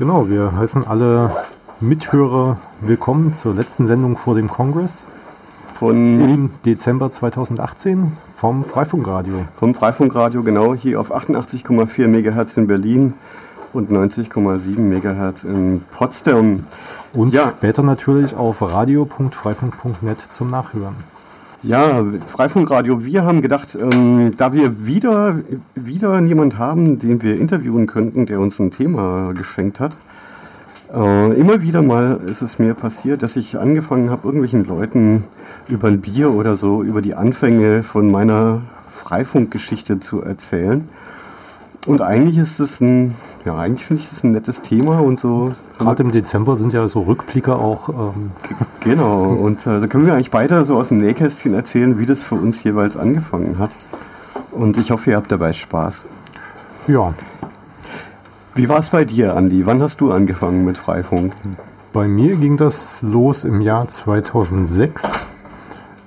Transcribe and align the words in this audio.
Genau, 0.00 0.30
wir 0.30 0.56
heißen 0.56 0.86
alle 0.86 1.30
Mithörer 1.78 2.56
willkommen 2.80 3.34
zur 3.34 3.54
letzten 3.54 3.86
Sendung 3.86 4.16
vor 4.16 4.34
dem 4.34 4.48
Kongress 4.48 5.04
von 5.74 6.22
im 6.22 6.50
Dezember 6.64 7.10
2018 7.10 8.16
vom 8.34 8.64
Freifunkradio. 8.64 9.44
Vom 9.56 9.74
Freifunkradio, 9.74 10.42
genau, 10.42 10.72
hier 10.74 11.02
auf 11.02 11.14
88,4 11.14 12.06
MHz 12.08 12.56
in 12.56 12.66
Berlin 12.66 13.12
und 13.74 13.90
90,7 13.90 14.78
MHz 14.78 15.44
in 15.44 15.82
Potsdam. 15.92 16.64
Und 17.12 17.34
ja. 17.34 17.52
später 17.58 17.82
natürlich 17.82 18.34
auf 18.34 18.62
radio.freifunk.net 18.62 20.18
zum 20.30 20.48
Nachhören. 20.48 20.96
Ja, 21.62 22.02
Freifunkradio, 22.26 23.04
wir 23.04 23.24
haben 23.24 23.42
gedacht, 23.42 23.76
ähm, 23.78 24.32
da 24.38 24.54
wir 24.54 24.86
wieder, 24.86 25.40
wieder 25.74 26.22
niemand 26.22 26.56
haben, 26.56 26.98
den 26.98 27.22
wir 27.22 27.38
interviewen 27.38 27.86
könnten, 27.86 28.24
der 28.24 28.40
uns 28.40 28.58
ein 28.58 28.70
Thema 28.70 29.34
geschenkt 29.34 29.78
hat, 29.78 29.98
äh, 30.90 31.38
immer 31.38 31.60
wieder 31.60 31.82
mal 31.82 32.18
ist 32.26 32.40
es 32.40 32.58
mir 32.58 32.72
passiert, 32.72 33.22
dass 33.22 33.36
ich 33.36 33.58
angefangen 33.58 34.08
habe, 34.08 34.26
irgendwelchen 34.28 34.64
Leuten 34.64 35.24
über 35.68 35.88
ein 35.88 36.00
Bier 36.00 36.30
oder 36.30 36.54
so, 36.54 36.82
über 36.82 37.02
die 37.02 37.14
Anfänge 37.14 37.82
von 37.82 38.10
meiner 38.10 38.62
Freifunkgeschichte 38.90 40.00
zu 40.00 40.22
erzählen. 40.22 40.88
Und 41.86 42.02
eigentlich 42.02 42.36
ist 42.36 42.60
es 42.60 42.80
ein, 42.80 43.14
ja, 43.46 43.56
eigentlich 43.56 43.86
finde 43.86 44.02
ich 44.02 44.12
es 44.12 44.22
ein 44.22 44.32
nettes 44.32 44.60
Thema 44.60 45.00
und 45.00 45.18
so. 45.18 45.52
Gerade 45.78 46.02
im 46.02 46.12
Dezember 46.12 46.56
sind 46.56 46.74
ja 46.74 46.86
so 46.88 47.02
Rückblicke 47.02 47.56
auch. 47.56 47.88
Ähm 47.88 48.32
genau, 48.80 49.24
und 49.24 49.66
also 49.66 49.88
können 49.88 50.04
wir 50.04 50.12
eigentlich 50.12 50.30
beide 50.30 50.64
so 50.66 50.76
aus 50.76 50.88
dem 50.88 50.98
Nähkästchen 50.98 51.54
erzählen, 51.54 51.98
wie 51.98 52.04
das 52.04 52.22
für 52.22 52.34
uns 52.34 52.62
jeweils 52.64 52.98
angefangen 52.98 53.58
hat. 53.58 53.70
Und 54.50 54.76
ich 54.76 54.90
hoffe, 54.90 55.10
ihr 55.10 55.16
habt 55.16 55.32
dabei 55.32 55.54
Spaß. 55.54 56.04
Ja. 56.86 57.14
Wie 58.54 58.68
war 58.68 58.78
es 58.78 58.90
bei 58.90 59.06
dir, 59.06 59.34
Andi? 59.34 59.64
Wann 59.64 59.80
hast 59.80 60.02
du 60.02 60.12
angefangen 60.12 60.66
mit 60.66 60.76
Freifunk? 60.76 61.32
Bei 61.94 62.06
mir 62.06 62.36
ging 62.36 62.58
das 62.58 63.00
los 63.00 63.44
im 63.44 63.62
Jahr 63.62 63.88
2006. 63.88 65.26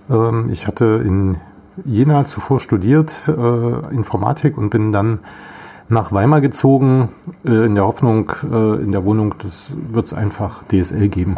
Ähm, 0.09 0.49
ich 0.51 0.67
hatte 0.67 1.01
in 1.03 1.37
Jena 1.83 2.25
zuvor 2.25 2.59
studiert, 2.59 3.23
äh, 3.27 3.93
Informatik, 3.93 4.57
und 4.57 4.69
bin 4.69 4.91
dann 4.91 5.19
nach 5.93 6.11
Weimar 6.11 6.41
gezogen, 6.41 7.09
äh, 7.45 7.65
in 7.65 7.75
der 7.75 7.85
Hoffnung, 7.85 8.31
äh, 8.51 8.81
in 8.83 8.91
der 8.91 9.05
Wohnung, 9.05 9.35
das 9.41 9.71
wird 9.91 10.07
es 10.07 10.13
einfach 10.13 10.63
DSL 10.65 11.07
geben. 11.07 11.35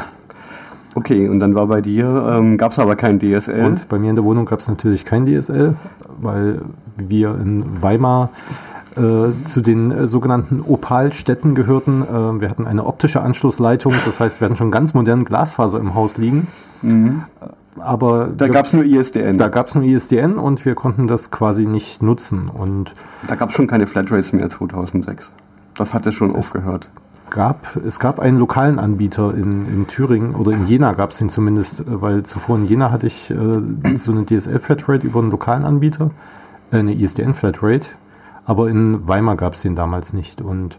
Okay, 0.95 1.27
und 1.27 1.39
dann 1.39 1.55
war 1.55 1.67
bei 1.67 1.81
dir, 1.81 2.25
ähm, 2.37 2.57
gab 2.57 2.71
es 2.71 2.79
aber 2.79 2.95
kein 2.95 3.19
DSL? 3.19 3.65
Und 3.65 3.89
bei 3.89 3.99
mir 3.99 4.09
in 4.09 4.15
der 4.15 4.23
Wohnung 4.23 4.45
gab 4.45 4.61
es 4.61 4.67
natürlich 4.67 5.03
kein 5.03 5.25
DSL, 5.25 5.75
weil 6.21 6.61
wir 6.97 7.35
in 7.35 7.83
Weimar 7.83 8.29
äh, 8.95 9.33
zu 9.43 9.59
den 9.59 9.91
äh, 9.91 10.07
sogenannten 10.07 10.61
Opalstädten 10.61 11.53
gehörten. 11.53 12.01
Äh, 12.03 12.41
wir 12.41 12.49
hatten 12.49 12.65
eine 12.65 12.85
optische 12.85 13.21
Anschlussleitung, 13.21 13.93
das 14.05 14.21
heißt, 14.21 14.39
wir 14.39 14.45
hatten 14.45 14.55
schon 14.55 14.71
ganz 14.71 14.93
modernen 14.93 15.25
Glasfaser 15.25 15.79
im 15.79 15.95
Haus 15.95 16.17
liegen. 16.17 16.47
Mhm 16.81 17.23
aber 17.79 18.27
da 18.35 18.47
gab 18.47 18.65
es 18.65 18.73
nur 18.73 18.83
ISDN. 18.83 19.37
Da 19.37 19.47
gab 19.49 19.67
es 19.67 19.75
nur 19.75 19.83
ISDN 19.83 20.37
und 20.37 20.65
wir 20.65 20.75
konnten 20.75 21.07
das 21.07 21.31
quasi 21.31 21.65
nicht 21.65 22.01
nutzen. 22.01 22.49
Und 22.49 22.93
da 23.27 23.35
gab 23.35 23.49
es 23.49 23.55
schon 23.55 23.67
keine 23.67 23.87
Flatrates 23.87 24.33
mehr 24.33 24.49
2006. 24.49 25.33
Das 25.75 25.93
hatte 25.93 26.11
schon 26.11 26.35
aufgehört. 26.35 26.89
Gab, 27.29 27.75
es 27.85 27.99
gab 27.99 28.19
einen 28.19 28.37
lokalen 28.37 28.79
Anbieter 28.79 29.33
in, 29.33 29.65
in 29.65 29.87
Thüringen 29.87 30.35
oder 30.35 30.51
in 30.51 30.67
Jena 30.67 30.93
gab 30.93 31.09
es 31.09 31.19
ihn 31.19 31.29
zumindest, 31.29 31.83
weil 31.87 32.23
zuvor 32.23 32.57
in 32.57 32.65
Jena 32.65 32.91
hatte 32.91 33.07
ich 33.07 33.31
äh, 33.31 33.97
so 33.97 34.11
eine 34.11 34.25
DSL-Flatrate 34.25 35.05
über 35.05 35.19
einen 35.19 35.31
lokalen 35.31 35.65
Anbieter, 35.65 36.11
äh, 36.71 36.77
eine 36.77 36.93
ISDN-Flatrate, 36.93 37.89
aber 38.45 38.69
in 38.69 39.07
Weimar 39.07 39.37
gab 39.37 39.53
es 39.53 39.63
den 39.63 39.75
damals 39.75 40.13
nicht. 40.13 40.39
Und 40.39 40.77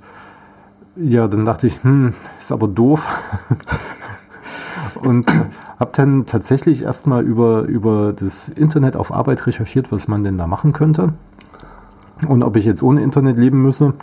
ja, 0.94 1.26
dann 1.26 1.44
dachte 1.44 1.66
ich, 1.66 1.82
hm, 1.82 2.14
ist 2.38 2.52
aber 2.52 2.68
doof. 2.68 3.06
und 5.06 5.26
habe 5.78 5.90
dann 5.94 6.26
tatsächlich 6.26 6.82
erstmal 6.82 7.24
über, 7.24 7.62
über 7.62 8.12
das 8.12 8.48
Internet 8.48 8.96
auf 8.96 9.12
Arbeit 9.12 9.46
recherchiert, 9.46 9.92
was 9.92 10.08
man 10.08 10.24
denn 10.24 10.36
da 10.36 10.46
machen 10.46 10.72
könnte 10.72 11.12
und 12.26 12.42
ob 12.42 12.56
ich 12.56 12.64
jetzt 12.64 12.82
ohne 12.82 13.02
Internet 13.02 13.36
leben 13.36 13.62
müsse 13.62 13.94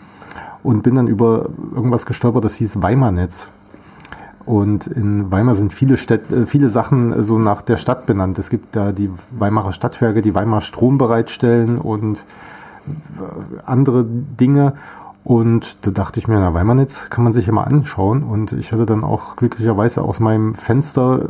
und 0.61 0.83
bin 0.83 0.95
dann 0.95 1.07
über 1.07 1.50
irgendwas 1.73 2.05
gestolpert, 2.05 2.45
das 2.45 2.55
hieß 2.55 2.81
Weimar-Netz. 2.81 3.50
Und 4.45 4.88
in 4.88 5.31
Weimar 5.31 5.55
sind 5.55 5.73
viele, 5.73 5.95
Städte, 5.95 6.35
äh, 6.35 6.45
viele 6.45 6.67
Sachen 6.67 7.23
so 7.23 7.39
nach 7.39 7.61
der 7.61 7.77
Stadt 7.77 8.06
benannt. 8.06 8.38
Es 8.39 8.50
gibt 8.50 8.75
da 8.75 8.91
die 8.91 9.09
Weimarer 9.31 9.72
Stadtwerke, 9.72 10.22
die 10.22 10.35
Weimar 10.35 10.61
Strom 10.61 10.97
bereitstellen 10.97 11.77
und 11.77 12.25
äh, 12.88 13.61
andere 13.66 14.06
Dinge. 14.06 14.73
Und 15.23 15.78
da 15.85 15.91
dachte 15.91 16.19
ich 16.19 16.28
mir, 16.28 16.39
na, 16.39 16.53
Weimar-Netz 16.53 17.09
kann 17.09 17.23
man 17.23 17.34
sich 17.34 17.47
ja 17.47 17.53
mal 17.53 17.63
anschauen. 17.63 18.23
Und 18.23 18.51
ich 18.53 18.73
hatte 18.73 18.85
dann 18.85 19.03
auch 19.03 19.35
glücklicherweise 19.35 20.01
aus 20.01 20.19
meinem 20.19 20.53
Fenster, 20.56 21.29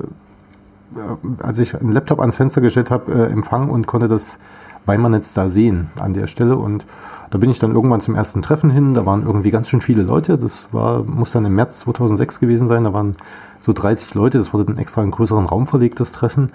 äh, 0.96 1.44
als 1.44 1.59
ich 1.59 1.80
einen 1.80 1.92
Laptop 1.92 2.20
ans 2.20 2.36
Fenster 2.36 2.62
gestellt 2.62 2.90
habe, 2.90 3.12
äh, 3.12 3.32
Empfang 3.32 3.70
und 3.70 3.86
konnte 3.86 4.08
das 4.08 4.40
Weimar-Netz 4.86 5.34
da 5.34 5.48
sehen 5.48 5.92
an 6.00 6.14
der 6.14 6.28
Stelle. 6.28 6.58
Und 6.58 6.86
da 7.30 7.38
bin 7.38 7.50
ich 7.50 7.59
dann 7.59 7.74
irgendwann 7.74 8.02
zum 8.02 8.16
ersten 8.16 8.42
Treffen 8.42 8.72
hin. 8.72 8.96
Da 8.96 9.06
waren 9.06 9.24
irgendwie 9.26 9.52
ganz 9.52 9.70
schön 9.70 9.82
viele 9.82 10.03
Leute. 10.03 10.38
Das 10.38 10.70
war, 10.72 11.03
muss 11.03 11.32
dann 11.32 11.46
im 11.46 11.56
März 11.56 11.80
2006 11.80 12.40
gewesen 12.40 12.68
sein. 12.68 12.84
Da 12.84 12.94
waren 12.94 13.16
so 13.59 13.74
30 13.74 14.16
Leute. 14.16 14.40
Das 14.40 14.53
wurde 14.53 14.66
dann 14.66 14.78
extra 14.78 15.02
in 15.02 15.06
einen 15.06 15.12
größeren 15.12 15.46
Raum 15.46 15.68
verlegt, 15.68 16.00
das 16.00 16.12
Treffen. 16.12 16.52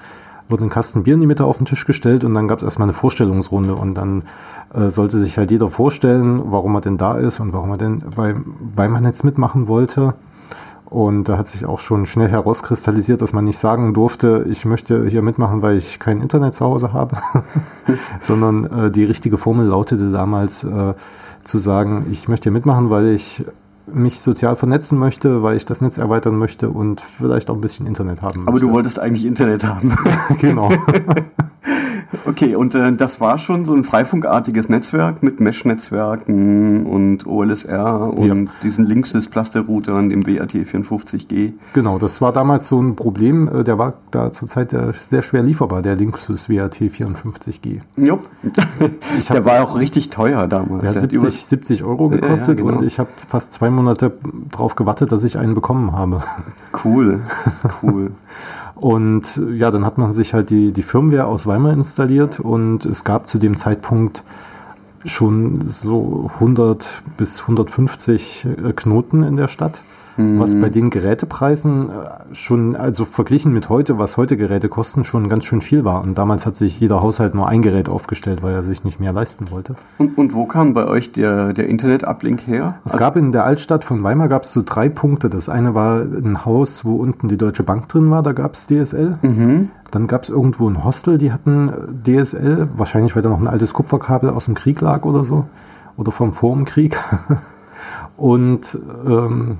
Wurde 0.48 0.64
ein 0.64 0.70
Kasten 0.70 1.02
Bier 1.02 1.14
in 1.14 1.20
die 1.20 1.26
Mitte 1.26 1.44
auf 1.44 1.58
den 1.58 1.66
Tisch 1.66 1.84
gestellt 1.84 2.24
und 2.24 2.34
dann 2.34 2.48
gab 2.48 2.58
es 2.58 2.64
erstmal 2.64 2.86
eine 2.86 2.94
Vorstellungsrunde. 2.94 3.74
Und 3.74 3.94
dann 3.94 4.24
äh, 4.74 4.88
sollte 4.88 5.18
sich 5.18 5.38
halt 5.38 5.50
jeder 5.50 5.70
vorstellen, 5.70 6.42
warum 6.46 6.74
er 6.74 6.80
denn 6.80 6.96
da 6.96 7.18
ist 7.18 7.40
und 7.40 7.52
warum 7.52 7.70
er 7.70 7.78
denn 7.78 8.02
bei 8.16 8.34
Weimar-Netz 8.74 9.22
mitmachen 9.24 9.68
wollte. 9.68 10.14
Und 10.86 11.24
da 11.24 11.36
hat 11.36 11.48
sich 11.48 11.66
auch 11.66 11.80
schon 11.80 12.06
schnell 12.06 12.28
herauskristallisiert, 12.28 13.20
dass 13.20 13.34
man 13.34 13.44
nicht 13.44 13.58
sagen 13.58 13.92
durfte, 13.92 14.46
ich 14.48 14.64
möchte 14.64 15.06
hier 15.06 15.20
mitmachen, 15.20 15.60
weil 15.60 15.76
ich 15.76 15.98
kein 15.98 16.22
Internet 16.22 16.54
zu 16.54 16.64
Hause 16.64 16.94
habe, 16.94 17.18
sondern 18.20 18.64
äh, 18.64 18.90
die 18.90 19.04
richtige 19.04 19.36
Formel 19.36 19.66
lautete 19.66 20.10
damals 20.10 20.64
äh, 20.64 20.94
zu 21.44 21.58
sagen, 21.58 22.06
ich 22.10 22.28
möchte 22.28 22.44
hier 22.44 22.52
mitmachen, 22.52 22.88
weil 22.88 23.08
ich 23.08 23.44
mich 23.92 24.20
sozial 24.20 24.56
vernetzen 24.56 24.98
möchte, 24.98 25.42
weil 25.42 25.56
ich 25.56 25.66
das 25.66 25.80
Netz 25.80 25.98
erweitern 25.98 26.36
möchte 26.36 26.68
und 26.68 27.02
vielleicht 27.18 27.50
auch 27.50 27.54
ein 27.54 27.60
bisschen 27.60 27.86
Internet 27.86 28.22
haben 28.22 28.46
Aber 28.48 28.60
du 28.60 28.70
wolltest 28.70 28.98
eigentlich 28.98 29.24
Internet 29.24 29.64
haben. 29.64 29.96
genau. 30.40 30.70
Okay, 32.24 32.54
und 32.54 32.74
äh, 32.74 32.92
das 32.92 33.20
war 33.20 33.38
schon 33.38 33.64
so 33.64 33.74
ein 33.74 33.84
freifunkartiges 33.84 34.68
Netzwerk 34.68 35.22
mit 35.22 35.40
Mesh-Netzwerken 35.40 36.86
und 36.86 37.26
OLSR 37.26 38.12
und 38.14 38.46
ja. 38.46 38.52
diesen 38.62 38.86
Linksys-Plaster-Routern, 38.86 40.08
dem 40.08 40.22
WRT54G. 40.22 41.52
Genau, 41.74 41.98
das 41.98 42.20
war 42.20 42.32
damals 42.32 42.68
so 42.68 42.80
ein 42.80 42.96
Problem, 42.96 43.48
äh, 43.48 43.64
der 43.64 43.78
war 43.78 43.94
da 44.10 44.32
zurzeit 44.32 44.70
sehr 44.70 45.22
schwer 45.22 45.42
lieferbar, 45.42 45.82
der 45.82 45.96
Linksys 45.96 46.48
WRT54G. 46.48 47.80
Ja, 47.96 48.18
der 49.30 49.44
war 49.44 49.62
auch 49.62 49.78
richtig 49.78 50.10
teuer 50.10 50.46
damals. 50.46 50.82
Der 50.82 51.02
hat 51.02 51.10
70, 51.10 51.46
70 51.46 51.84
Euro 51.84 52.08
gekostet 52.08 52.58
ja, 52.58 52.64
ja, 52.64 52.70
genau. 52.70 52.80
und 52.80 52.86
ich 52.86 52.98
habe 52.98 53.10
fast 53.28 53.52
zwei 53.52 53.70
Monate 53.70 54.12
drauf 54.50 54.76
gewartet, 54.76 55.12
dass 55.12 55.24
ich 55.24 55.38
einen 55.38 55.54
bekommen 55.54 55.92
habe. 55.92 56.18
Cool, 56.84 57.20
cool. 57.82 58.12
Und 58.80 59.40
ja, 59.56 59.70
dann 59.72 59.84
hat 59.84 59.98
man 59.98 60.12
sich 60.12 60.34
halt 60.34 60.50
die, 60.50 60.72
die 60.72 60.82
Firmware 60.82 61.26
aus 61.26 61.46
Weimar 61.46 61.72
installiert 61.72 62.38
und 62.38 62.84
es 62.84 63.02
gab 63.02 63.28
zu 63.28 63.38
dem 63.38 63.56
Zeitpunkt 63.58 64.22
schon 65.04 65.66
so 65.66 66.30
100 66.34 67.02
bis 67.16 67.40
150 67.42 68.46
äh, 68.46 68.72
Knoten 68.72 69.22
in 69.24 69.36
der 69.36 69.48
Stadt 69.48 69.82
was 70.18 70.54
bei 70.56 70.66
mhm. 70.66 70.72
den 70.72 70.90
Gerätepreisen 70.90 71.90
äh, 71.90 72.34
schon, 72.34 72.74
also 72.74 73.04
verglichen 73.04 73.52
mit 73.52 73.68
heute, 73.68 73.98
was 73.98 74.16
heute 74.16 74.36
Geräte 74.36 74.68
kosten, 74.68 75.04
schon 75.04 75.28
ganz 75.28 75.44
schön 75.44 75.60
viel 75.60 75.84
war. 75.84 76.02
Und 76.02 76.18
damals 76.18 76.44
hat 76.44 76.56
sich 76.56 76.80
jeder 76.80 77.00
Haushalt 77.00 77.36
nur 77.36 77.46
ein 77.46 77.62
Gerät 77.62 77.88
aufgestellt, 77.88 78.42
weil 78.42 78.52
er 78.52 78.64
sich 78.64 78.82
nicht 78.82 78.98
mehr 78.98 79.12
leisten 79.12 79.52
wollte. 79.52 79.76
Und, 79.98 80.18
und 80.18 80.34
wo 80.34 80.46
kam 80.46 80.72
bei 80.72 80.86
euch 80.86 81.12
der, 81.12 81.52
der 81.52 81.68
Internet-Uplink 81.68 82.48
her? 82.48 82.78
Es 82.84 82.94
also 82.94 82.98
gab 82.98 83.16
in 83.16 83.30
der 83.30 83.44
Altstadt 83.44 83.84
von 83.84 84.02
Weimar 84.02 84.28
gab 84.28 84.42
es 84.42 84.52
so 84.52 84.62
drei 84.64 84.88
Punkte. 84.88 85.30
Das 85.30 85.48
eine 85.48 85.76
war 85.76 86.00
ein 86.00 86.44
Haus, 86.44 86.84
wo 86.84 86.96
unten 86.96 87.28
die 87.28 87.36
Deutsche 87.36 87.62
Bank 87.62 87.88
drin 87.88 88.10
war, 88.10 88.24
da 88.24 88.32
gab 88.32 88.54
es 88.54 88.66
DSL. 88.66 89.18
Mhm. 89.22 89.70
Dann 89.92 90.08
gab 90.08 90.24
es 90.24 90.30
irgendwo 90.30 90.68
ein 90.68 90.82
Hostel, 90.82 91.18
die 91.18 91.32
hatten 91.32 91.72
DSL, 92.04 92.68
wahrscheinlich 92.74 93.14
weil 93.14 93.22
da 93.22 93.30
noch 93.30 93.40
ein 93.40 93.46
altes 93.46 93.72
Kupferkabel 93.72 94.30
aus 94.30 94.46
dem 94.46 94.54
Krieg 94.54 94.80
lag 94.80 95.04
oder 95.04 95.22
so. 95.22 95.46
Oder 95.96 96.10
vom 96.10 96.32
Vor 96.32 96.56
dem 96.56 96.64
Krieg. 96.64 96.98
Und 98.16 98.76
ähm, 99.06 99.58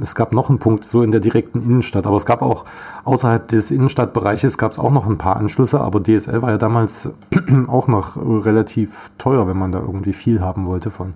es 0.00 0.14
gab 0.14 0.32
noch 0.32 0.48
einen 0.48 0.58
Punkt 0.58 0.84
so 0.84 1.02
in 1.02 1.10
der 1.10 1.20
direkten 1.20 1.62
Innenstadt, 1.62 2.06
aber 2.06 2.16
es 2.16 2.26
gab 2.26 2.42
auch 2.42 2.64
außerhalb 3.04 3.46
des 3.48 3.70
Innenstadtbereiches 3.70 4.58
gab 4.58 4.72
es 4.72 4.78
auch 4.78 4.90
noch 4.90 5.06
ein 5.06 5.18
paar 5.18 5.36
Anschlüsse, 5.36 5.80
aber 5.80 6.02
DSL 6.02 6.42
war 6.42 6.50
ja 6.50 6.58
damals 6.58 7.10
auch 7.68 7.88
noch 7.88 8.16
relativ 8.16 9.10
teuer, 9.18 9.46
wenn 9.46 9.58
man 9.58 9.72
da 9.72 9.80
irgendwie 9.80 10.12
viel 10.12 10.40
haben 10.40 10.66
wollte 10.66 10.90
von. 10.90 11.14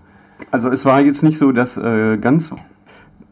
Also 0.50 0.68
es 0.68 0.84
war 0.84 1.00
jetzt 1.00 1.22
nicht 1.22 1.38
so, 1.38 1.52
dass 1.52 1.76
äh, 1.76 2.16
ganz 2.18 2.50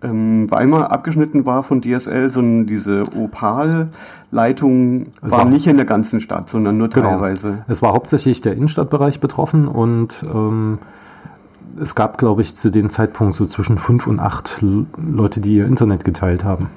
ähm, 0.03 0.51
Weimar 0.51 0.91
abgeschnitten 0.91 1.47
war 1.47 1.63
von 1.63 1.81
DSL, 1.81 2.31
sondern 2.31 2.67
diese 2.67 3.05
Opal-Leitung 3.17 5.07
war, 5.21 5.39
war, 5.39 5.45
nicht 5.45 5.67
in 5.67 5.77
der 5.77 5.87
ganzen 5.87 6.21
Stadt, 6.21 6.49
sondern 6.49 6.77
nur 6.77 6.89
genau. 6.89 7.11
teilweise. 7.11 7.49
Genau. 7.49 7.63
Es 7.69 7.83
war 7.83 7.93
hauptsächlich 7.93 8.41
der 8.41 8.55
Innenstadtbereich 8.55 9.21
betroffen 9.21 9.69
und 9.69 10.25
ähm, 10.35 10.79
es 11.81 11.95
gab, 11.95 12.19
glaube 12.19 12.43
ich, 12.43 12.57
zu 12.57 12.71
dem 12.71 12.91
Zeitpunkt 12.91 13.35
so 13.35 13.47
zwischen 13.47 13.79
fünf 13.79 14.07
und 14.07 14.21
acht 14.21 14.63
Leute, 14.63 15.41
die 15.41 15.57
ihr 15.57 15.67
Internet 15.67 16.05
geteilt 16.05 16.45
haben. 16.45 16.71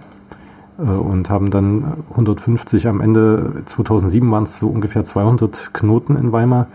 Äh, 0.80 0.84
und 0.84 1.30
haben 1.30 1.52
dann 1.52 1.84
150 2.12 2.88
am 2.88 3.02
Ende 3.02 3.64
2007 3.66 4.30
waren 4.32 4.44
es 4.44 4.60
so 4.60 4.68
ungefähr 4.68 5.04
200 5.06 5.74
Knoten 5.74 6.16
in 6.16 6.32
Weimar, 6.32 6.68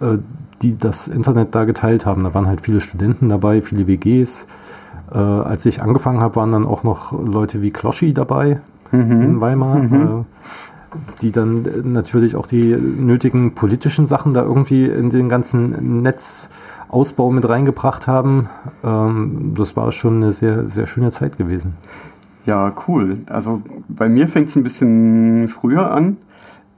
äh, 0.00 0.18
die 0.62 0.78
das 0.78 1.08
Internet 1.08 1.54
da 1.54 1.64
geteilt 1.64 2.06
haben. 2.06 2.24
Da 2.24 2.34
waren 2.34 2.46
halt 2.46 2.60
viele 2.60 2.80
Studenten 2.80 3.28
dabei, 3.28 3.62
viele 3.62 3.86
WGs. 3.86 4.46
Äh, 5.12 5.18
als 5.18 5.64
ich 5.66 5.82
angefangen 5.82 6.20
habe, 6.20 6.36
waren 6.36 6.50
dann 6.50 6.66
auch 6.66 6.82
noch 6.82 7.12
Leute 7.12 7.62
wie 7.62 7.70
Kloschi 7.70 8.12
dabei 8.12 8.60
mhm. 8.92 9.22
in 9.22 9.40
Weimar, 9.40 9.76
mhm. 9.76 10.24
die 11.22 11.32
dann 11.32 11.64
natürlich 11.84 12.36
auch 12.36 12.46
die 12.46 12.76
nötigen 12.76 13.54
politischen 13.54 14.06
Sachen 14.06 14.34
da 14.34 14.42
irgendwie 14.42 14.84
in 14.84 15.10
den 15.10 15.28
ganzen 15.28 16.02
Netzausbau 16.88 17.30
mit 17.30 17.48
reingebracht 17.48 18.06
haben. 18.06 18.48
Ähm, 18.82 19.52
das 19.56 19.76
war 19.76 19.92
schon 19.92 20.16
eine 20.16 20.32
sehr, 20.32 20.68
sehr 20.68 20.86
schöne 20.86 21.10
Zeit 21.10 21.36
gewesen. 21.38 21.74
Ja, 22.46 22.72
cool. 22.88 23.18
Also 23.28 23.62
bei 23.88 24.08
mir 24.08 24.26
fängt 24.26 24.48
es 24.48 24.56
ein 24.56 24.62
bisschen 24.62 25.48
früher 25.48 25.90
an. 25.90 26.16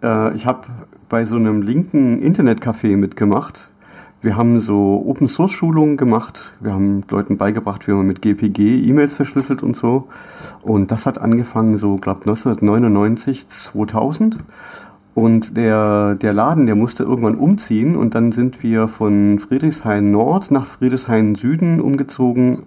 Äh, 0.03 0.35
ich 0.35 0.47
habe 0.47 0.67
bei 1.09 1.25
so 1.25 1.37
einem 1.37 1.63
linken 1.63 2.21
Internetcafé 2.21 2.97
mitgemacht. 2.97 3.71
Wir 4.23 4.37
haben 4.37 4.61
so 4.61 5.03
Open 5.07 5.29
Source 5.29 5.53
Schulungen 5.53 5.97
gemacht. 5.97 6.53
Wir 6.61 6.75
haben 6.75 7.03
Leuten 7.09 7.39
beigebracht, 7.39 7.89
wie 7.89 7.93
man 7.93 8.07
mit 8.07 8.21
GPG 8.21 8.81
E-Mails 8.87 9.17
verschlüsselt 9.17 9.63
und 9.63 9.77
so. 9.77 10.09
Und 10.61 10.91
das 10.91 11.07
hat 11.07 11.19
angefangen 11.19 11.79
so, 11.79 11.97
glaube 11.97 12.21
1999, 12.23 13.49
2000. 13.49 14.37
Und 15.15 15.57
der, 15.57 16.15
der 16.15 16.33
Laden, 16.33 16.67
der 16.67 16.77
musste 16.77 17.03
irgendwann 17.03 17.35
umziehen 17.35 17.97
und 17.97 18.15
dann 18.15 18.31
sind 18.31 18.63
wir 18.63 18.87
von 18.87 19.39
Friedrichshain 19.39 20.11
Nord 20.11 20.51
nach 20.51 20.67
Friedrichshain 20.67 21.35
Süden 21.35 21.81
umgezogen 21.81 22.59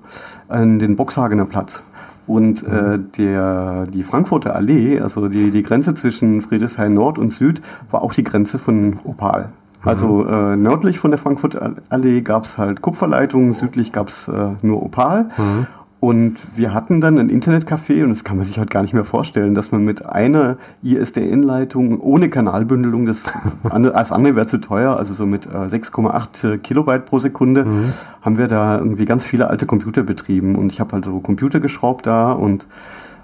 an 0.49 0.77
den 0.77 0.95
Boxhagener 0.95 1.45
Platz. 1.45 1.83
Und 2.27 2.63
äh, 2.63 2.99
der, 3.17 3.85
die 3.87 4.03
Frankfurter 4.03 4.55
Allee, 4.55 4.99
also 4.99 5.27
die, 5.27 5.51
die 5.51 5.63
Grenze 5.63 5.93
zwischen 5.95 6.41
Friedrichshain 6.41 6.93
Nord 6.93 7.17
und 7.17 7.33
Süd, 7.33 7.61
war 7.91 8.01
auch 8.01 8.13
die 8.13 8.23
Grenze 8.23 8.59
von 8.59 8.99
Opal. 9.03 9.49
Also 9.83 10.07
mhm. 10.07 10.29
äh, 10.29 10.55
nördlich 10.55 10.99
von 10.99 11.11
der 11.11 11.17
Frankfurter 11.17 11.73
Allee 11.89 12.21
gab 12.21 12.45
es 12.45 12.57
halt 12.57 12.81
Kupferleitungen, 12.81 13.51
südlich 13.51 13.91
gab 13.91 14.07
es 14.07 14.27
äh, 14.27 14.51
nur 14.61 14.83
Opal. 14.83 15.25
Mhm. 15.37 15.67
Und 16.03 16.57
wir 16.57 16.73
hatten 16.73 16.99
dann 16.99 17.17
ein 17.17 17.29
Internetcafé 17.29 18.03
und 18.03 18.09
das 18.09 18.25
kann 18.25 18.35
man 18.35 18.45
sich 18.45 18.59
halt 18.59 18.69
gar 18.69 18.81
nicht 18.81 18.93
mehr 18.93 19.05
vorstellen, 19.05 19.55
dass 19.55 19.71
man 19.71 19.85
mit 19.85 20.05
einer 20.05 20.57
ISDN-Leitung 20.83 22.01
ohne 22.01 22.29
Kanalbündelung, 22.29 23.05
das 23.05 23.23
als 23.63 24.11
andere 24.11 24.35
wäre 24.35 24.45
zu 24.45 24.57
teuer, 24.57 24.97
also 24.97 25.13
so 25.13 25.25
mit 25.25 25.45
äh, 25.45 25.51
6,8 25.51 26.57
Kilobyte 26.57 27.05
pro 27.05 27.19
Sekunde, 27.19 27.63
mhm. 27.63 27.93
haben 28.21 28.37
wir 28.37 28.47
da 28.47 28.79
irgendwie 28.79 29.05
ganz 29.05 29.23
viele 29.23 29.47
alte 29.47 29.65
Computer 29.65 30.03
betrieben. 30.03 30.57
Und 30.57 30.73
ich 30.73 30.81
habe 30.81 30.91
halt 30.91 31.05
so 31.05 31.21
Computer 31.21 31.61
geschraubt 31.61 32.05
da 32.05 32.33
und 32.33 32.67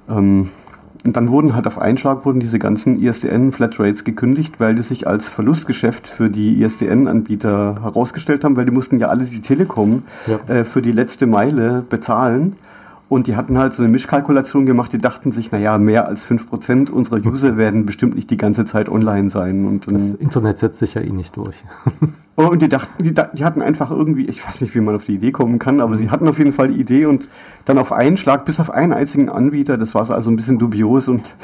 ähm, 0.09 0.47
und 1.05 1.15
dann 1.15 1.29
wurden 1.29 1.55
halt 1.55 1.65
auf 1.65 1.79
einen 1.79 1.97
Schlag 1.97 2.25
wurden 2.25 2.41
diese 2.41 2.59
ganzen 2.59 3.01
ISDN-Flatrates 3.01 4.03
gekündigt, 4.03 4.59
weil 4.59 4.75
die 4.75 4.81
sich 4.81 5.07
als 5.07 5.29
Verlustgeschäft 5.29 6.09
für 6.09 6.29
die 6.29 6.61
ISDN-Anbieter 6.61 7.81
herausgestellt 7.81 8.43
haben, 8.43 8.57
weil 8.57 8.65
die 8.65 8.71
mussten 8.71 8.99
ja 8.99 9.07
alle 9.07 9.23
die 9.23 9.41
Telekom 9.41 10.03
ja. 10.27 10.53
äh, 10.53 10.63
für 10.65 10.81
die 10.81 10.91
letzte 10.91 11.25
Meile 11.25 11.83
bezahlen. 11.89 12.57
Und 13.09 13.25
die 13.25 13.35
hatten 13.35 13.57
halt 13.57 13.73
so 13.73 13.81
eine 13.81 13.91
Mischkalkulation 13.91 14.67
gemacht, 14.67 14.93
die 14.93 14.99
dachten 14.99 15.31
sich, 15.31 15.51
naja, 15.51 15.79
mehr 15.79 16.07
als 16.07 16.27
5% 16.27 16.91
unserer 16.91 17.17
User 17.25 17.57
werden 17.57 17.87
bestimmt 17.87 18.13
nicht 18.13 18.29
die 18.29 18.37
ganze 18.37 18.65
Zeit 18.65 18.87
online 18.87 19.31
sein. 19.31 19.65
Und 19.65 19.91
das 19.91 20.13
Internet 20.13 20.59
setzt 20.59 20.77
sich 20.77 20.93
ja 20.93 21.01
eh 21.01 21.09
nicht 21.09 21.35
durch. 21.35 21.63
oh, 22.35 22.45
und 22.45 22.61
die 22.61 22.69
dachten, 22.69 23.03
die, 23.03 23.15
die, 23.33 23.43
hatten 23.43 23.63
einfach 23.63 23.89
irgendwie, 23.89 24.25
ich 24.25 24.47
weiß 24.47 24.61
nicht, 24.61 24.75
wie 24.75 24.79
man 24.79 24.95
auf 24.95 25.05
die 25.05 25.15
Idee 25.15 25.31
kommen 25.31 25.57
kann, 25.57 25.81
aber 25.81 25.97
sie 25.97 26.11
hatten 26.11 26.27
auf 26.27 26.37
jeden 26.37 26.53
Fall 26.53 26.67
die 26.67 26.79
Idee 26.79 27.07
und 27.07 27.31
dann 27.65 27.79
auf 27.79 27.91
einen 27.91 28.15
Schlag, 28.15 28.45
bis 28.45 28.59
auf 28.59 28.69
einen 28.69 28.93
einzigen 28.93 29.27
Anbieter, 29.27 29.79
das 29.79 29.95
war 29.95 30.07
also 30.07 30.29
ein 30.29 30.35
bisschen 30.35 30.59
dubios 30.59 31.07
und 31.07 31.35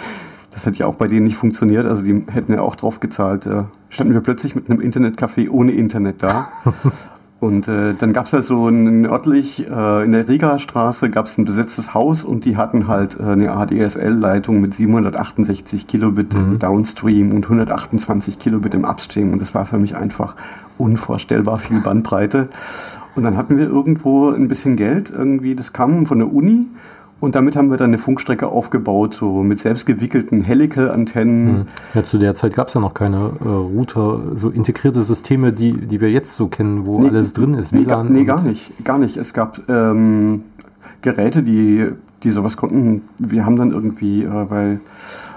das 0.51 0.67
hat 0.67 0.77
ja 0.77 0.85
auch 0.85 0.95
bei 0.95 1.07
denen 1.07 1.23
nicht 1.23 1.35
funktioniert. 1.35 1.88
Also 1.88 2.03
die 2.03 2.23
hätten 2.31 2.53
ja 2.53 2.62
auch 2.62 2.75
drauf 2.75 3.00
gezahlt. 3.00 3.47
Äh, 3.47 3.63
standen 3.89 4.13
wir 4.13 4.21
plötzlich 4.21 4.53
mit 4.53 4.69
einem 4.69 4.79
Internetcafé 4.79 5.50
ohne 5.50 5.71
Internet 5.71 6.21
da. 6.21 6.47
Und 7.45 7.68
äh, 7.68 7.94
dann 7.94 8.12
gab 8.12 8.25
es 8.25 8.31
ja 8.31 8.42
so 8.42 8.68
ein, 8.68 9.06
örtlich 9.06 9.69
äh, 9.69 10.03
in 10.03 10.13
der 10.13 10.27
Riga-Straße 10.27 11.12
gab 11.12 11.27
es 11.27 11.38
ein 11.38 11.45
besetztes 11.45 11.94
Haus 11.94 12.24
und 12.24 12.44
die 12.44 12.57
hatten 12.57 12.88
halt 12.88 13.19
äh, 13.19 13.24
eine 13.24 13.51
ADSL-Leitung 13.51 14.62
mit 14.62 14.74
768 14.74 15.86
Kilobit 15.86 16.33
mhm. 16.33 16.39
im 16.39 16.59
Downstream 16.59 17.33
und 17.33 17.44
128 17.44 18.39
Kilobit 18.39 18.74
im 18.74 18.83
Upstream. 18.83 19.31
Und 19.31 19.42
das 19.42 19.53
war 19.53 19.68
für 19.68 19.77
mich 19.77 19.95
einfach 19.95 20.36
unvorstellbar 20.80 21.59
viel 21.59 21.81
Bandbreite. 21.81 22.50
Und 23.13 23.21
dann 23.21 23.38
hatten 23.38 23.59
wir 23.59 23.68
irgendwo 23.68 24.31
ein 24.31 24.48
bisschen 24.48 24.75
Geld, 24.75 25.13
irgendwie, 25.15 25.53
das 25.53 25.71
kam 25.71 26.07
von 26.07 26.18
der 26.18 26.33
Uni 26.33 26.65
und 27.21 27.35
damit 27.35 27.56
haben 27.56 27.69
wir 27.71 27.77
dann 27.77 27.91
eine 27.91 27.97
Funkstrecke 27.97 28.47
aufgebaut, 28.47 29.13
so 29.13 29.41
mit 29.41 29.59
selbstgewickelten 29.59 30.41
Helical-Antennen. 30.41 31.47
Hm. 31.47 31.67
Ja, 31.94 32.06
zu 32.06 32.17
der 32.17 32.35
Zeit 32.35 32.53
gab 32.53 32.67
es 32.67 32.73
ja 32.73 32.81
noch 32.81 32.94
keine 32.94 33.31
äh, 33.44 33.47
Router, 33.47 34.35
so 34.35 34.50
integrierte 34.50 35.01
Systeme, 35.01 35.53
die, 35.53 35.73
die 35.73 36.01
wir 36.01 36.12
jetzt 36.12 36.35
so 36.35 36.47
kennen, 36.47 36.85
wo 36.85 37.00
nee, 37.00 37.07
alles 37.07 37.33
drin 37.33 37.53
ist, 37.53 37.71
WLAN. 37.71 38.12
Nee, 38.12 38.25
gar 38.25 38.44
nicht, 38.44 38.83
gar 38.83 38.97
nicht. 38.97 39.17
Es 39.17 39.33
gab 39.33 39.62
ähm, 39.69 40.44
Geräte, 41.01 41.41
die, 41.41 41.89
die 42.23 42.29
sowas 42.31 42.57
konnten. 42.57 43.03
Wir 43.17 43.45
haben 43.45 43.56
dann 43.56 43.71
irgendwie, 43.71 44.23
äh, 44.23 44.50
weil 44.50 44.81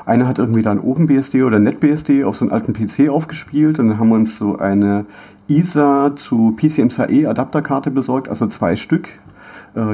einer 0.04 0.26
hat 0.26 0.38
irgendwie 0.38 0.62
dann 0.62 0.80
OpenBSD 0.80 1.42
oder 1.44 1.60
NetBSD 1.60 2.24
auf 2.24 2.34
so 2.34 2.44
einen 2.44 2.52
alten 2.52 2.72
PC 2.72 3.08
aufgespielt 3.08 3.78
und 3.78 3.88
dann 3.88 3.98
haben 3.98 4.08
wir 4.08 4.16
uns 4.16 4.36
so 4.36 4.58
eine 4.58 5.04
ISA 5.48 6.16
zu 6.16 6.56
PCMCIe 6.56 7.26
Adapterkarte 7.26 7.90
besorgt, 7.90 8.28
also 8.28 8.46
zwei 8.48 8.74
Stück 8.74 9.20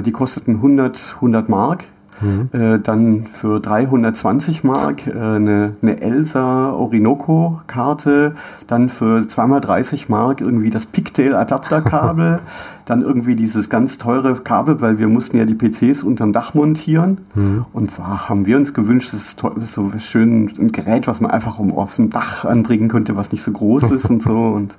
die 0.02 0.12
kosteten 0.12 0.56
100, 0.56 1.14
100 1.16 1.48
Mark. 1.48 1.84
Mhm. 2.20 2.48
Äh, 2.52 2.78
dann 2.78 3.26
für 3.26 3.60
320 3.60 4.64
Mark 4.64 5.06
äh, 5.06 5.12
eine, 5.12 5.74
eine 5.82 6.00
Elsa 6.00 6.70
Orinoco 6.70 7.60
Karte, 7.66 8.34
dann 8.66 8.88
für 8.88 9.26
zweimal 9.26 9.60
30 9.60 10.08
Mark 10.08 10.40
irgendwie 10.40 10.70
das 10.70 10.86
Pigtail 10.86 11.34
Adapterkabel, 11.34 12.40
dann 12.84 13.02
irgendwie 13.02 13.34
dieses 13.34 13.70
ganz 13.70 13.98
teure 13.98 14.34
Kabel, 14.34 14.80
weil 14.80 14.98
wir 14.98 15.08
mussten 15.08 15.36
ja 15.38 15.44
die 15.44 15.54
PCs 15.54 16.02
unterm 16.02 16.32
Dach 16.32 16.54
montieren 16.54 17.18
mhm. 17.34 17.64
und 17.72 17.98
war, 17.98 18.28
haben 18.28 18.46
wir 18.46 18.56
uns 18.56 18.74
gewünscht, 18.74 19.12
das 19.12 19.20
ist, 19.20 19.38
toll, 19.38 19.54
so 19.62 19.90
schön 19.98 20.50
ein 20.58 20.72
Gerät, 20.72 21.06
was 21.06 21.20
man 21.20 21.30
einfach 21.30 21.58
um, 21.58 21.72
auf 21.72 21.96
dem 21.96 22.10
Dach 22.10 22.44
anbringen 22.44 22.88
könnte, 22.88 23.16
was 23.16 23.32
nicht 23.32 23.42
so 23.42 23.52
groß 23.52 23.84
ist 23.90 24.10
und 24.10 24.22
so 24.22 24.48
und 24.48 24.76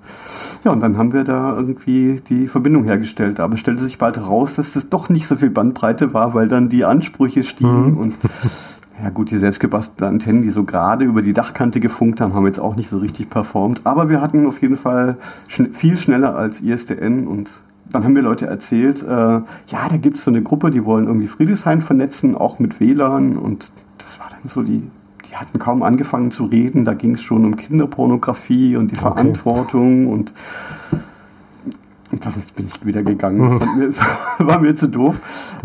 ja, 0.64 0.72
und 0.72 0.82
dann 0.82 0.98
haben 0.98 1.14
wir 1.14 1.24
da 1.24 1.56
irgendwie 1.56 2.22
die 2.28 2.48
Verbindung 2.48 2.86
hergestellt. 2.86 3.40
Aber 3.40 3.56
es 3.56 3.60
stellte 3.60 3.84
sich 3.84 3.98
bald 3.98 4.18
heraus, 4.18 4.56
dass 4.56 4.74
das 4.74 4.90
doch 4.90 5.10
nicht 5.10 5.28
so 5.28 5.36
viel 5.36 5.50
Bandbreite 5.50 6.14
war, 6.14 6.34
weil 6.34 6.48
dann 6.48 6.70
die 6.70 6.86
Ansprüche 6.86 7.44
stiegen 7.44 7.92
mhm. 7.92 7.98
und 7.98 8.16
ja 9.04 9.10
gut, 9.10 9.30
die 9.30 9.38
selbstgebastelten 9.38 10.08
Antennen, 10.08 10.42
die 10.42 10.50
so 10.50 10.64
gerade 10.64 11.06
über 11.06 11.22
die 11.22 11.34
Dachkante 11.34 11.80
gefunkt 11.80 12.22
haben, 12.22 12.34
haben 12.34 12.46
jetzt 12.46 12.60
auch 12.60 12.76
nicht 12.76 12.90
so 12.90 13.00
richtig 13.00 13.30
performt. 13.30 13.82
Aber 13.84 14.10
wir 14.10 14.22
hatten 14.22 14.48
auf 14.48 14.62
jeden 14.62 14.78
Fall 14.78 15.18
schn 15.48 15.74
viel 15.74 15.98
schneller 15.98 16.36
als 16.36 16.62
ISDN 16.62 17.28
und 17.28 17.65
dann 17.92 18.04
haben 18.04 18.14
mir 18.14 18.22
Leute 18.22 18.48
erzählt, 18.48 19.04
äh, 19.04 19.08
ja, 19.08 19.90
da 19.90 19.98
gibt 19.98 20.18
es 20.18 20.24
so 20.24 20.32
eine 20.32 20.42
Gruppe, 20.42 20.72
die 20.72 20.86
wollen 20.86 21.08
irgendwie 21.08 21.28
Friedrichshain 21.28 21.82
vernetzen, 21.82 22.36
auch 22.36 22.60
mit 22.60 22.80
WLAN 22.80 23.38
und 23.38 23.72
das 23.98 24.20
war 24.20 24.28
dann 24.30 24.48
so 24.48 24.64
die 24.64 24.84
die 25.36 25.40
hatten 25.40 25.60
kaum 25.60 25.84
angefangen 25.84 26.32
zu 26.32 26.46
reden, 26.46 26.86
da 26.86 26.94
ging 26.94 27.16
es 27.16 27.22
schon 27.22 27.46
um 27.46 27.56
Kinderpornografie 27.56 28.78
und 28.78 28.92
die 28.92 28.96
okay. 28.96 29.04
Verantwortung 29.04 30.08
und, 30.08 30.34
und 32.12 32.26
dann 32.26 32.34
bin 32.56 32.68
ich 32.68 32.86
wieder 32.86 33.04
gegangen. 33.04 33.44
Das 33.44 33.60
war 33.60 33.76
mir, 33.76 33.90
war 34.40 34.60
mir 34.60 34.76
zu 34.76 34.88
doof. 34.88 35.20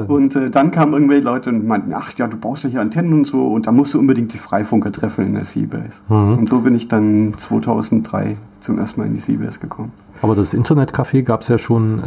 Und 0.08 0.34
äh, 0.34 0.50
dann 0.50 0.70
kamen 0.70 0.92
irgendwelche 0.92 1.24
Leute 1.24 1.50
und 1.50 1.66
meinten, 1.66 1.92
ach 1.94 2.12
ja, 2.16 2.26
du 2.26 2.36
brauchst 2.36 2.64
ja 2.64 2.70
hier 2.70 2.80
Antennen 2.80 3.12
und 3.12 3.26
so 3.26 3.46
und 3.48 3.66
da 3.66 3.72
musst 3.72 3.94
du 3.94 3.98
unbedingt 3.98 4.32
die 4.32 4.38
Freifunker 4.38 4.90
treffen 4.90 5.26
in 5.26 5.34
der 5.34 5.44
Seabase. 5.44 6.00
Mhm. 6.08 6.38
Und 6.38 6.48
so 6.48 6.60
bin 6.60 6.74
ich 6.74 6.88
dann 6.88 7.34
2003 7.36 8.36
zum 8.60 8.78
ersten 8.78 9.00
Mal 9.00 9.06
in 9.06 9.14
die 9.14 9.20
Seabase 9.20 9.60
gekommen. 9.60 9.92
Aber 10.22 10.34
das 10.34 10.54
Internetcafé 10.54 11.22
gab 11.22 11.42
es 11.42 11.48
ja 11.48 11.58
schon. 11.58 11.98
Äh, 11.98 12.02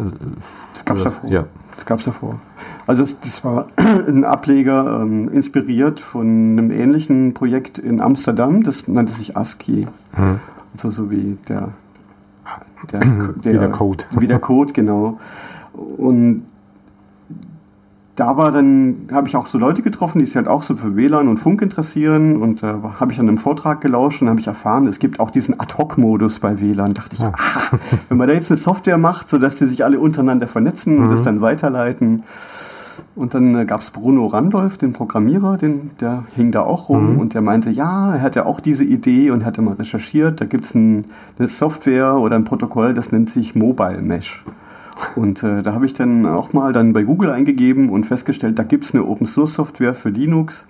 das 0.74 0.86
gab 0.86 0.98
es 0.98 1.04
davor. 1.04 1.30
Ja. 1.30 1.46
Das 1.76 1.86
gab 1.86 2.00
es 2.00 2.06
davor. 2.06 2.40
Also 2.86 3.02
das, 3.02 3.20
das 3.20 3.44
war 3.44 3.68
ein 3.76 4.24
Ableger, 4.24 5.02
ähm, 5.02 5.30
inspiriert 5.30 6.00
von 6.00 6.28
einem 6.28 6.72
ähnlichen 6.72 7.34
Projekt 7.34 7.80
in 7.80 8.02
Amsterdam, 8.02 8.64
das 8.64 8.88
nannte 8.88 9.14
sich 9.14 9.36
ASCII. 9.36 9.88
Hm. 10.14 10.40
Also 10.74 10.92
so 10.92 11.10
wie 11.10 11.38
der, 11.48 11.70
der, 12.92 13.00
der, 13.44 13.54
wie 13.54 13.58
der 13.58 13.70
Code. 13.70 14.04
Wie 14.12 14.28
der 14.28 14.40
Code, 14.40 14.74
genau. 14.74 15.20
Und 15.74 16.44
da 18.16 18.38
war 18.38 18.52
dann, 18.52 19.08
habe 19.12 19.28
ich 19.28 19.36
auch 19.36 19.48
so 19.48 19.58
Leute 19.58 19.82
getroffen, 19.82 20.20
die 20.20 20.26
sich 20.26 20.36
halt 20.36 20.48
auch 20.48 20.62
so 20.62 20.76
für 20.76 20.96
WLAN 20.96 21.28
und 21.28 21.38
Funk 21.38 21.62
interessieren 21.64 22.42
und 22.42 22.62
äh, 22.62 22.68
habe 22.68 23.12
ich 23.12 23.20
an 23.20 23.28
einem 23.28 23.40
Vortrag 23.40 23.82
gelauscht 23.82 24.22
und 24.22 24.30
habe 24.30 24.40
ich 24.40 24.46
erfahren, 24.46 24.86
es 24.86 25.00
gibt 25.00 25.20
auch 25.20 25.32
diesen 25.32 25.60
Ad-Hoc-Modus 25.60 26.40
bei 26.40 26.62
WLAN. 26.62 26.94
Dachte 26.94 27.16
ich, 27.16 27.22
ja. 27.22 27.32
ah, 27.36 27.78
wenn 28.10 28.18
man 28.18 28.28
da 28.28 28.36
jetzt 28.36 28.52
eine 28.52 28.58
Software 28.58 29.00
macht, 29.00 29.30
sodass 29.30 29.56
die 29.56 29.66
sich 29.66 29.84
alle 29.84 30.00
untereinander 30.00 30.48
vernetzen 30.48 30.98
mhm. 30.98 31.04
und 31.04 31.10
das 31.10 31.24
dann 31.24 31.42
weiterleiten. 31.42 32.24
Und 33.16 33.34
dann 33.34 33.56
äh, 33.56 33.66
gab 33.66 33.82
es 33.82 33.90
Bruno 33.90 34.28
Randolph, 34.28 34.78
den 34.78 34.94
Programmierer, 34.94 35.58
den, 35.58 35.92
der 36.00 36.26
hing 36.36 36.52
da 36.52 36.62
auch 36.62 36.90
rum 36.90 37.14
mhm. 37.14 37.20
und 37.20 37.34
der 37.34 37.42
meinte, 37.42 37.72
ja, 37.72 38.16
er 38.16 38.22
hatte 38.22 38.46
auch 38.46 38.60
diese 38.60 38.86
Idee 38.86 39.32
und 39.32 39.44
hatte 39.44 39.64
mal 39.64 39.76
recherchiert, 39.76 40.42
da 40.42 40.46
gibt 40.46 40.66
es 40.66 40.76
ein, 40.76 41.06
eine 41.38 41.48
Software 41.48 42.16
oder 42.16 42.36
ein 42.36 42.44
Protokoll, 42.44 42.94
das 42.94 43.12
nennt 43.12 43.32
sich 43.32 43.56
Mobile 43.56 44.02
Mesh. 44.02 44.44
Und 45.16 45.44
äh, 45.44 45.64
da 45.64 45.74
habe 45.74 45.86
ich 45.86 45.94
dann 45.94 46.26
auch 46.26 46.54
mal 46.54 46.74
dann 46.74 46.94
bei 46.94 47.04
Google 47.04 47.30
eingegeben 47.30 47.90
und 47.90 48.06
festgestellt, 48.06 48.60
da 48.60 48.64
gibt 48.64 48.86
es 48.86 48.94
eine 48.94 49.06
Open 49.06 49.26
Source 49.26 49.54
Software 49.54 49.94
für 49.94 50.10
Linux. 50.10 50.66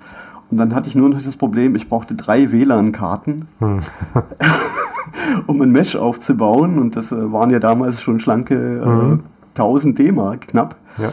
Und 0.51 0.57
dann 0.57 0.75
hatte 0.75 0.89
ich 0.89 0.95
nur 0.95 1.09
noch 1.09 1.21
das 1.21 1.35
Problem, 1.35 1.75
ich 1.75 1.89
brauchte 1.89 2.15
drei 2.15 2.51
WLAN-Karten, 2.51 3.45
hm. 3.59 3.79
um 5.47 5.61
ein 5.61 5.71
Mesh 5.71 5.95
aufzubauen. 5.95 6.77
Und 6.77 6.95
das 6.95 7.11
äh, 7.11 7.31
waren 7.31 7.49
ja 7.49 7.59
damals 7.59 8.01
schon 8.01 8.19
schlanke 8.19 8.55
äh, 8.55 8.85
hm. 8.85 9.23
1000 9.55 9.97
D-Mark 9.97 10.49
knapp. 10.49 10.75
Ja. 10.97 11.11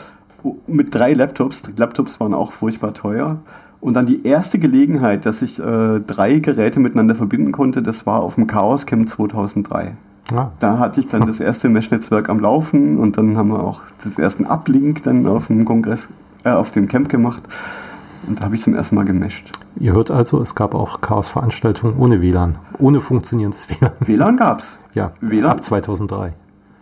Mit 0.66 0.94
drei 0.94 1.12
Laptops. 1.12 1.62
Die 1.62 1.72
Laptops 1.76 2.18
waren 2.20 2.34
auch 2.34 2.52
furchtbar 2.52 2.94
teuer. 2.94 3.38
Und 3.80 3.94
dann 3.94 4.04
die 4.04 4.26
erste 4.26 4.58
Gelegenheit, 4.58 5.24
dass 5.24 5.42
ich 5.42 5.58
äh, 5.58 6.00
drei 6.00 6.38
Geräte 6.38 6.80
miteinander 6.80 7.14
verbinden 7.14 7.52
konnte, 7.52 7.82
das 7.82 8.04
war 8.06 8.20
auf 8.20 8.34
dem 8.34 8.46
Chaos 8.46 8.84
Camp 8.84 9.08
2003. 9.08 9.96
Ah. 10.32 10.50
Da 10.58 10.78
hatte 10.78 11.00
ich 11.00 11.08
dann 11.08 11.26
das 11.26 11.40
erste 11.40 11.68
Mesh-Netzwerk 11.68 12.28
am 12.28 12.40
Laufen 12.40 12.98
und 12.98 13.18
dann 13.18 13.36
haben 13.36 13.48
wir 13.48 13.62
auch 13.62 13.82
das 14.02 14.18
ersten 14.18 14.44
Uplink 14.46 15.02
dann 15.02 15.26
auf 15.26 15.48
dem 15.48 15.64
Kongress, 15.64 16.08
äh, 16.44 16.50
auf 16.50 16.70
dem 16.70 16.88
Camp 16.88 17.08
gemacht. 17.08 17.42
Und 18.26 18.40
da 18.40 18.44
habe 18.44 18.54
ich 18.54 18.62
zum 18.62 18.74
ersten 18.74 18.96
Mal 18.96 19.04
gemescht. 19.04 19.52
Ihr 19.76 19.92
hört 19.92 20.10
also, 20.10 20.40
es 20.40 20.54
gab 20.54 20.74
auch 20.74 21.00
Chaos-Veranstaltungen 21.00 21.96
ohne 21.98 22.20
WLAN, 22.20 22.56
ohne 22.78 23.00
funktionierendes 23.00 23.68
WLAN. 23.80 23.92
WLAN 24.00 24.36
gab 24.36 24.60
es. 24.60 24.78
Ja, 24.94 25.12
WLAN? 25.20 25.50
ab 25.52 25.64
2003. 25.64 26.32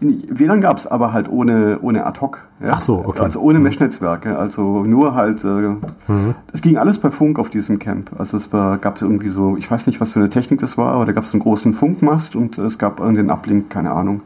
WLAN 0.01 0.61
gab 0.61 0.77
es 0.77 0.87
aber 0.87 1.13
halt 1.13 1.29
ohne, 1.29 1.79
ohne 1.83 2.07
Ad-Hoc. 2.07 2.47
Ja? 2.61 2.69
Ach 2.73 2.83
so, 2.83 3.03
okay. 3.05 3.21
Also 3.21 3.41
ohne 3.41 3.59
mhm. 3.59 3.65
Mesh-Netzwerke. 3.65 4.39
Also 4.39 4.85
nur 4.85 5.15
halt, 5.15 5.43
äh, 5.45 5.49
mhm. 5.49 6.35
es 6.53 6.63
ging 6.63 6.77
alles 6.77 6.99
per 6.99 7.11
Funk 7.11 7.39
auf 7.39 7.51
diesem 7.51 7.81
Camp. 7.81 8.11
Also 8.17 8.37
es 8.37 8.53
war, 8.53 8.79
gab 8.79 9.03
irgendwie 9.03 9.29
so, 9.29 9.57
ich 9.57 9.69
weiß 9.69 9.87
nicht, 9.89 10.01
was 10.01 10.13
für 10.13 10.21
eine 10.21 10.29
Technik 10.29 10.61
das 10.61 10.79
war, 10.79 10.93
aber 10.93 11.05
da 11.05 11.13
gab 11.13 11.25
es 11.25 11.33
einen 11.33 11.43
großen 11.43 11.75
Funkmast 11.75 12.37
und 12.37 12.59
es 12.59 12.79
gab 12.79 12.99
den 12.99 13.31
Uplink, 13.31 13.71
keine 13.71 13.91
Ahnung, 13.91 14.23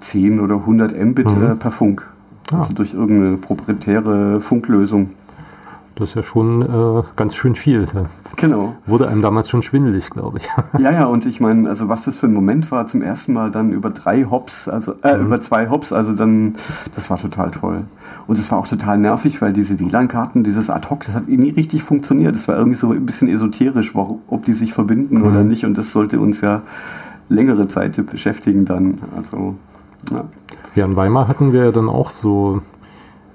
10 0.00 0.40
oder 0.40 0.56
100 0.56 0.98
Mbit 0.98 1.36
mhm. 1.36 1.44
äh, 1.44 1.54
per 1.54 1.70
Funk. 1.70 2.08
Ah. 2.50 2.60
Also 2.60 2.72
durch 2.72 2.94
irgendeine 2.94 3.36
proprietäre 3.36 4.40
Funklösung. 4.40 5.10
Das 5.96 6.08
ist 6.08 6.14
ja 6.16 6.22
schon 6.24 6.62
äh, 6.62 7.02
ganz 7.14 7.36
schön 7.36 7.54
viel. 7.54 7.86
Genau. 8.36 8.74
Wurde 8.84 9.06
einem 9.08 9.22
damals 9.22 9.48
schon 9.48 9.62
schwindelig, 9.62 10.10
glaube 10.10 10.38
ich. 10.38 10.48
Ja, 10.78 10.92
ja, 10.92 11.04
und 11.04 11.24
ich 11.24 11.40
meine, 11.40 11.68
also 11.68 11.88
was 11.88 12.04
das 12.04 12.16
für 12.16 12.26
ein 12.26 12.32
Moment 12.32 12.70
war, 12.72 12.86
zum 12.86 13.00
ersten 13.00 13.32
Mal 13.32 13.50
dann 13.52 13.70
über 13.70 13.90
drei 13.90 14.24
Hops, 14.24 14.68
also 14.68 14.94
äh, 15.02 15.16
mhm. 15.16 15.26
über 15.26 15.40
zwei 15.40 15.70
Hops, 15.70 15.92
also 15.92 16.12
dann, 16.12 16.56
das 16.94 17.10
war 17.10 17.18
total 17.18 17.52
toll. 17.52 17.84
Und 18.26 18.38
es 18.38 18.50
war 18.50 18.58
auch 18.58 18.66
total 18.66 18.98
nervig, 18.98 19.40
weil 19.40 19.52
diese 19.52 19.78
WLAN-Karten, 19.78 20.42
dieses 20.42 20.68
Ad-Hoc, 20.68 21.04
das 21.06 21.14
hat 21.14 21.28
nie 21.28 21.50
richtig 21.50 21.84
funktioniert. 21.84 22.34
Das 22.34 22.48
war 22.48 22.56
irgendwie 22.56 22.76
so 22.76 22.90
ein 22.90 23.06
bisschen 23.06 23.28
esoterisch, 23.28 23.94
ob 23.94 24.44
die 24.44 24.52
sich 24.52 24.72
verbinden 24.72 25.18
mhm. 25.18 25.26
oder 25.26 25.44
nicht. 25.44 25.64
Und 25.64 25.78
das 25.78 25.92
sollte 25.92 26.18
uns 26.18 26.40
ja 26.40 26.62
längere 27.28 27.68
Zeit 27.68 28.04
beschäftigen 28.10 28.64
dann. 28.64 28.98
Also, 29.16 29.56
ja. 30.10 30.24
Ja, 30.74 30.86
in 30.86 30.96
Weimar 30.96 31.28
hatten 31.28 31.52
wir 31.52 31.66
ja 31.66 31.70
dann 31.70 31.88
auch 31.88 32.10
so 32.10 32.60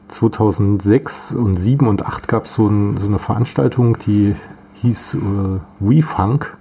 2006 0.10 1.34
und 1.34 1.58
7 1.58 1.88
und 1.88 2.06
8 2.06 2.28
gab 2.28 2.46
es 2.46 2.54
so, 2.54 2.68
ein, 2.68 2.98
so, 2.98 3.08
eine 3.08 3.20
Veranstaltung, 3.20 3.98
die 4.00 4.36
hieß 4.76 5.16
äh, 5.16 5.60
WeFunk. 5.80 6.58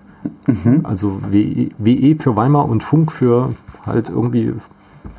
Mhm. 0.47 0.81
Also 0.85 1.21
WE, 1.31 1.71
WE 1.78 2.17
für 2.17 2.37
Weimar 2.37 2.69
und 2.69 2.85
Funk 2.85 3.12
für 3.12 3.50
halt 3.87 4.09
irgendwie 4.09 4.55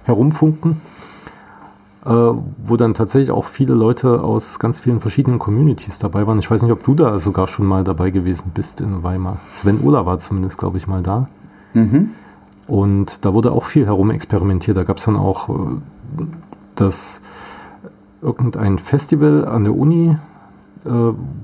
herumfunken. 0.06 0.78
Äh, 2.06 2.12
wo 2.12 2.78
dann 2.78 2.94
tatsächlich 2.94 3.30
auch 3.30 3.46
viele 3.46 3.74
Leute 3.74 4.24
aus 4.24 4.58
ganz 4.58 4.80
vielen 4.80 5.02
verschiedenen 5.02 5.38
Communities 5.38 6.00
dabei 6.00 6.26
waren. 6.26 6.40
Ich 6.40 6.50
weiß 6.50 6.62
nicht, 6.62 6.72
ob 6.72 6.84
du 6.86 6.96
da 6.96 7.20
sogar 7.20 7.50
schon 7.50 7.66
mal 7.66 7.84
dabei 7.84 8.10
gewesen 8.10 8.52
bist 8.54 8.80
in 8.80 9.04
Weimar. 9.04 9.40
Sven 9.50 9.82
Ola 9.84 10.06
war 10.06 10.18
zumindest, 10.18 10.58
glaube 10.58 10.78
ich, 10.78 10.88
mal 10.88 11.04
da. 11.04 11.28
Mhm. 11.74 12.12
Und 12.68 13.26
da 13.26 13.34
wurde 13.34 13.52
auch 13.52 13.66
viel 13.66 13.86
herumexperimentiert. 13.86 14.78
Da 14.78 14.86
gab 14.86 14.98
es 14.98 15.06
dann 15.06 15.18
auch 15.18 15.50
äh, 15.50 15.54
das 16.76 17.22
irgendein 18.22 18.80
Festival 18.80 19.46
an 19.46 19.64
der 19.64 19.76
Uni, 19.76 20.18
äh, 20.86 20.90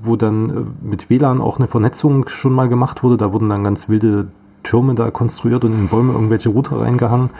wo 0.02 0.16
dann 0.16 0.50
äh, 0.50 0.86
mit 0.86 1.10
WLAN 1.10 1.40
auch 1.40 1.58
eine 1.58 1.66
Vernetzung 1.66 2.28
schon 2.28 2.52
mal 2.52 2.68
gemacht 2.68 3.02
wurde. 3.02 3.16
Da 3.16 3.32
wurden 3.32 3.48
dann 3.48 3.64
ganz 3.64 3.88
wilde 3.88 4.28
Türme 4.62 4.94
da 4.94 5.10
konstruiert 5.10 5.64
und 5.64 5.72
in 5.72 5.88
Bäume 5.88 6.12
irgendwelche 6.12 6.48
Router 6.48 6.80
reingehangen, 6.80 7.30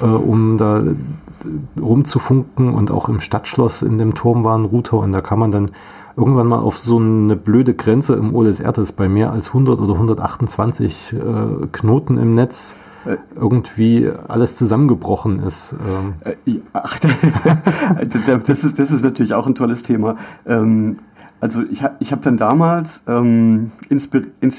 äh, 0.00 0.04
um 0.04 0.56
da 0.58 0.80
äh, 0.80 0.94
rumzufunken. 1.80 2.74
Und 2.74 2.90
auch 2.90 3.08
im 3.08 3.20
Stadtschloss 3.20 3.82
in 3.82 3.98
dem 3.98 4.14
Turm 4.14 4.44
waren 4.44 4.64
Router 4.64 4.98
und 4.98 5.12
da 5.12 5.20
kann 5.20 5.38
man 5.38 5.52
dann 5.52 5.70
irgendwann 6.16 6.46
mal 6.46 6.58
auf 6.58 6.78
so 6.78 6.98
eine 6.98 7.36
blöde 7.36 7.74
Grenze 7.74 8.14
im 8.14 8.34
OLSR, 8.34 8.72
das 8.72 8.92
bei 8.92 9.08
mehr 9.08 9.32
als 9.32 9.48
100 9.48 9.80
oder 9.80 9.94
128 9.94 11.14
äh, 11.14 11.66
Knoten 11.72 12.18
im 12.18 12.34
Netz 12.34 12.76
irgendwie 13.34 14.10
alles 14.28 14.56
zusammengebrochen 14.56 15.42
ist. 15.42 15.74
Ähm. 15.86 16.14
Äh, 16.46 16.60
ach, 16.72 16.98
das, 18.46 18.64
ist, 18.64 18.78
das 18.78 18.90
ist 18.90 19.04
natürlich 19.04 19.34
auch 19.34 19.46
ein 19.46 19.54
tolles 19.54 19.82
Thema. 19.82 20.16
Ähm, 20.46 20.96
also 21.40 21.62
ich, 21.68 21.82
ich 21.98 22.12
habe 22.12 22.22
dann 22.22 22.36
damals, 22.36 23.02
ähm, 23.08 23.72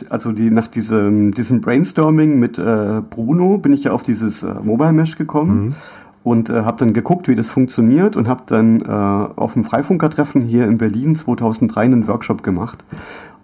also 0.09 0.31
die, 0.33 0.51
nach 0.51 0.67
diesem, 0.67 1.33
diesem 1.33 1.61
Brainstorming 1.61 2.37
mit 2.37 2.59
äh, 2.59 3.01
Bruno, 3.09 3.57
bin 3.57 3.71
ich 3.71 3.85
ja 3.85 3.93
auf 3.93 4.03
dieses 4.03 4.43
äh, 4.43 4.53
Mobile 4.61 4.91
Mesh 4.91 5.17
gekommen. 5.17 5.65
Mhm 5.65 5.75
und 6.23 6.49
äh, 6.49 6.61
habe 6.61 6.77
dann 6.79 6.93
geguckt, 6.93 7.27
wie 7.27 7.35
das 7.35 7.51
funktioniert 7.51 8.15
und 8.15 8.27
habe 8.27 8.43
dann 8.47 8.81
äh, 8.81 8.85
auf 8.87 9.53
dem 9.53 9.65
Freifunkertreffen 9.65 10.41
hier 10.41 10.65
in 10.67 10.77
Berlin 10.77 11.15
2003 11.15 11.81
einen 11.81 12.07
Workshop 12.07 12.43
gemacht 12.43 12.85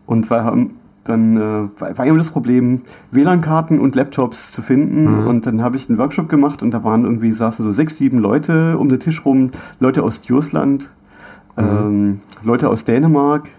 und 0.05 0.29
wir 0.31 0.45
haben 0.45 0.75
dann 1.09 1.37
äh, 1.37 1.69
war 1.97 2.05
immer 2.05 2.17
das 2.17 2.31
Problem, 2.31 2.83
WLAN-Karten 3.11 3.79
und 3.79 3.95
Laptops 3.95 4.51
zu 4.51 4.61
finden. 4.61 5.21
Mhm. 5.21 5.27
Und 5.27 5.45
dann 5.45 5.61
habe 5.61 5.75
ich 5.75 5.89
einen 5.89 5.97
Workshop 5.97 6.29
gemacht 6.29 6.63
und 6.63 6.71
da 6.71 6.83
waren 6.83 7.03
irgendwie, 7.03 7.31
saßen 7.31 7.63
so 7.63 7.71
sechs, 7.71 7.97
sieben 7.97 8.19
Leute 8.19 8.77
um 8.77 8.89
den 8.89 8.99
Tisch 8.99 9.25
rum, 9.25 9.51
Leute 9.79 10.03
aus 10.03 10.21
Jursland, 10.23 10.93
mhm. 11.57 11.63
ähm, 11.63 12.19
Leute 12.43 12.69
aus 12.69 12.85
Dänemark, 12.85 13.49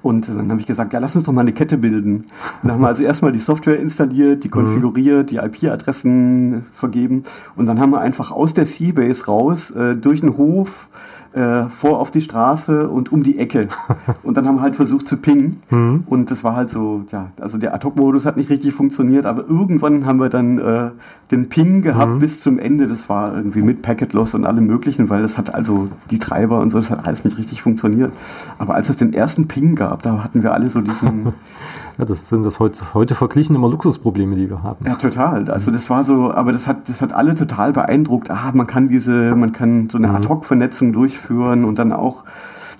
und 0.00 0.28
dann 0.28 0.50
habe 0.50 0.60
ich 0.60 0.66
gesagt, 0.66 0.92
ja, 0.92 1.00
lass 1.00 1.16
uns 1.16 1.24
doch 1.24 1.32
mal 1.32 1.40
eine 1.40 1.52
Kette 1.52 1.76
bilden. 1.76 2.26
Dann 2.62 2.72
haben 2.72 2.80
wir 2.80 2.88
also 2.88 3.02
erstmal 3.02 3.32
die 3.32 3.38
Software 3.38 3.78
installiert, 3.78 4.44
die 4.44 4.48
mhm. 4.48 4.52
konfiguriert, 4.52 5.30
die 5.30 5.36
IP-Adressen 5.36 6.64
vergeben. 6.70 7.24
Und 7.56 7.66
dann 7.66 7.80
haben 7.80 7.90
wir 7.90 8.00
einfach 8.00 8.30
aus 8.30 8.54
der 8.54 8.64
Seabase 8.64 9.26
raus, 9.26 9.70
äh, 9.72 9.96
durch 9.96 10.20
den 10.20 10.36
Hof, 10.36 10.88
äh, 11.32 11.64
vor 11.64 11.98
auf 11.98 12.10
die 12.10 12.20
Straße 12.20 12.88
und 12.88 13.12
um 13.12 13.22
die 13.22 13.38
Ecke. 13.38 13.68
Und 14.22 14.36
dann 14.36 14.46
haben 14.46 14.56
wir 14.56 14.62
halt 14.62 14.76
versucht 14.76 15.06
zu 15.06 15.18
pingen. 15.18 15.60
Mhm. 15.70 16.04
Und 16.06 16.30
das 16.30 16.44
war 16.44 16.56
halt 16.56 16.70
so, 16.70 17.04
ja, 17.10 17.30
also 17.40 17.58
der 17.58 17.74
Ad-Hoc-Modus 17.74 18.26
hat 18.26 18.36
nicht 18.36 18.50
richtig 18.50 18.72
funktioniert, 18.72 19.26
aber 19.26 19.46
irgendwann 19.46 20.06
haben 20.06 20.20
wir 20.20 20.28
dann 20.28 20.58
äh, 20.58 20.90
den 21.30 21.48
Ping 21.48 21.82
gehabt 21.82 22.14
mhm. 22.14 22.18
bis 22.18 22.40
zum 22.40 22.58
Ende. 22.58 22.86
Das 22.86 23.08
war 23.08 23.34
irgendwie 23.34 23.62
mit 23.62 23.82
Packet-Loss 23.82 24.34
und 24.34 24.44
allem 24.44 24.66
möglichen, 24.66 25.10
weil 25.10 25.22
das 25.22 25.38
hat 25.38 25.54
also 25.54 25.88
die 26.10 26.18
Treiber 26.18 26.60
und 26.60 26.70
so, 26.70 26.78
das 26.78 26.90
hat 26.90 27.06
alles 27.06 27.24
nicht 27.24 27.38
richtig 27.38 27.62
funktioniert. 27.62 28.12
Aber 28.58 28.74
als 28.74 28.88
es 28.88 28.96
den 28.96 29.12
ersten 29.12 29.48
Ping 29.48 29.74
gab, 29.74 30.02
da 30.02 30.24
hatten 30.24 30.42
wir 30.42 30.52
alle 30.54 30.68
so 30.68 30.80
diesen 30.80 31.32
Ja, 31.98 32.04
das 32.04 32.28
sind 32.28 32.44
das 32.44 32.60
heute, 32.60 32.94
heute 32.94 33.16
verglichen 33.16 33.56
immer 33.56 33.68
Luxusprobleme, 33.68 34.36
die 34.36 34.48
wir 34.48 34.62
haben. 34.62 34.86
Ja, 34.86 34.94
total. 34.94 35.50
Also 35.50 35.72
das 35.72 35.90
war 35.90 36.04
so, 36.04 36.32
aber 36.32 36.52
das 36.52 36.68
hat, 36.68 36.88
das 36.88 37.02
hat 37.02 37.12
alle 37.12 37.34
total 37.34 37.72
beeindruckt. 37.72 38.30
Ah, 38.30 38.52
man 38.54 38.68
kann 38.68 38.86
diese, 38.86 39.34
man 39.34 39.50
kann 39.50 39.90
so 39.90 39.98
eine 39.98 40.06
mhm. 40.06 40.14
Ad-Hoc-Vernetzung 40.14 40.92
durchführen 40.92 41.64
und 41.64 41.80
dann 41.80 41.92
auch 41.92 42.24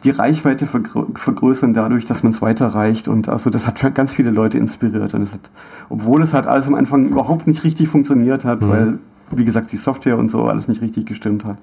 die 0.04 0.10
Reichweite 0.10 0.66
vergrößern 0.66 1.72
dadurch, 1.72 2.04
dass 2.04 2.22
man 2.22 2.30
es 2.30 2.40
weiterreicht. 2.40 3.08
Und 3.08 3.28
also 3.28 3.50
das 3.50 3.66
hat 3.66 3.94
ganz 3.96 4.12
viele 4.12 4.30
Leute 4.30 4.56
inspiriert. 4.56 5.12
Und 5.14 5.22
es 5.22 5.32
hat, 5.32 5.50
obwohl 5.88 6.22
es 6.22 6.32
halt 6.32 6.46
alles 6.46 6.68
am 6.68 6.76
Anfang 6.76 7.08
überhaupt 7.08 7.48
nicht 7.48 7.64
richtig 7.64 7.88
funktioniert 7.88 8.44
hat, 8.44 8.62
mhm. 8.62 8.68
weil, 8.68 8.98
wie 9.32 9.44
gesagt, 9.44 9.72
die 9.72 9.76
Software 9.76 10.16
und 10.16 10.28
so 10.28 10.44
alles 10.44 10.68
nicht 10.68 10.80
richtig 10.80 11.06
gestimmt 11.06 11.44
hat. 11.44 11.56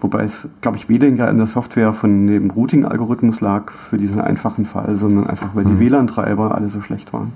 Wobei 0.00 0.24
es, 0.24 0.48
glaube 0.60 0.76
ich, 0.76 0.88
weniger 0.88 1.30
in 1.30 1.38
der 1.38 1.46
Software 1.46 1.92
von 1.92 2.26
dem 2.26 2.50
Routing-Algorithmus 2.50 3.40
lag 3.40 3.70
für 3.72 3.96
diesen 3.96 4.20
einfachen 4.20 4.66
Fall, 4.66 4.96
sondern 4.96 5.26
einfach, 5.26 5.54
weil 5.54 5.64
mhm. 5.64 5.76
die 5.76 5.80
WLAN-Treiber 5.80 6.54
alle 6.54 6.68
so 6.68 6.82
schlecht 6.82 7.12
waren. 7.12 7.32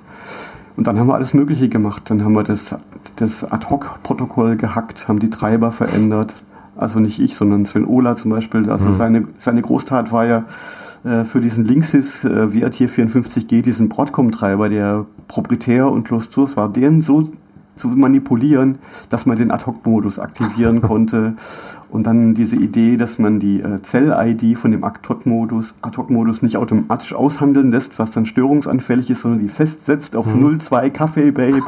Und 0.76 0.86
dann 0.86 0.98
haben 0.98 1.08
wir 1.08 1.14
alles 1.14 1.34
Mögliche 1.34 1.68
gemacht. 1.68 2.10
Dann 2.10 2.24
haben 2.24 2.34
wir 2.34 2.42
das, 2.42 2.74
das 3.16 3.50
Ad-Hoc-Protokoll 3.50 4.56
gehackt, 4.56 5.08
haben 5.08 5.18
die 5.18 5.30
Treiber 5.30 5.72
verändert. 5.72 6.42
Also 6.76 7.00
nicht 7.00 7.18
ich, 7.18 7.34
sondern 7.34 7.64
Sven 7.64 7.84
Ola 7.84 8.16
zum 8.16 8.30
Beispiel. 8.30 8.68
Also 8.70 8.88
mhm. 8.88 8.94
seine, 8.94 9.28
seine 9.38 9.62
Großtat 9.62 10.12
war 10.12 10.26
ja 10.26 10.44
äh, 11.04 11.24
für 11.24 11.40
diesen 11.40 11.64
Linksys 11.64 12.24
äh, 12.24 12.28
WRT54G, 12.28 13.62
diesen 13.62 13.88
Broadcom-Treiber, 13.88 14.68
der 14.68 15.06
proprietär 15.28 15.90
und 15.90 16.04
closed 16.04 16.32
source 16.32 16.56
war, 16.56 16.70
den 16.70 17.00
so 17.00 17.30
zu 17.76 17.88
manipulieren, 17.88 18.78
dass 19.08 19.26
man 19.26 19.36
den 19.36 19.50
Ad-Hoc-Modus 19.50 20.18
aktivieren 20.18 20.82
konnte. 20.90 21.34
Und 21.90 22.06
dann 22.06 22.34
diese 22.34 22.56
Idee, 22.56 22.96
dass 22.96 23.18
man 23.18 23.38
die 23.38 23.60
äh, 23.60 23.82
Zell-ID 23.82 24.58
von 24.58 24.70
dem 24.70 24.84
Ad-Hoc-Modus 24.84 25.74
Ad 25.82 26.42
nicht 26.42 26.56
automatisch 26.56 27.14
aushandeln 27.14 27.70
lässt, 27.70 27.98
was 27.98 28.12
dann 28.12 28.26
störungsanfällig 28.26 29.10
ist, 29.10 29.22
sondern 29.22 29.40
die 29.40 29.48
festsetzt 29.48 30.14
auf 30.14 30.26
mhm. 30.26 30.60
02 30.60 30.90
Kaffee, 30.90 31.30
Babe. 31.32 31.60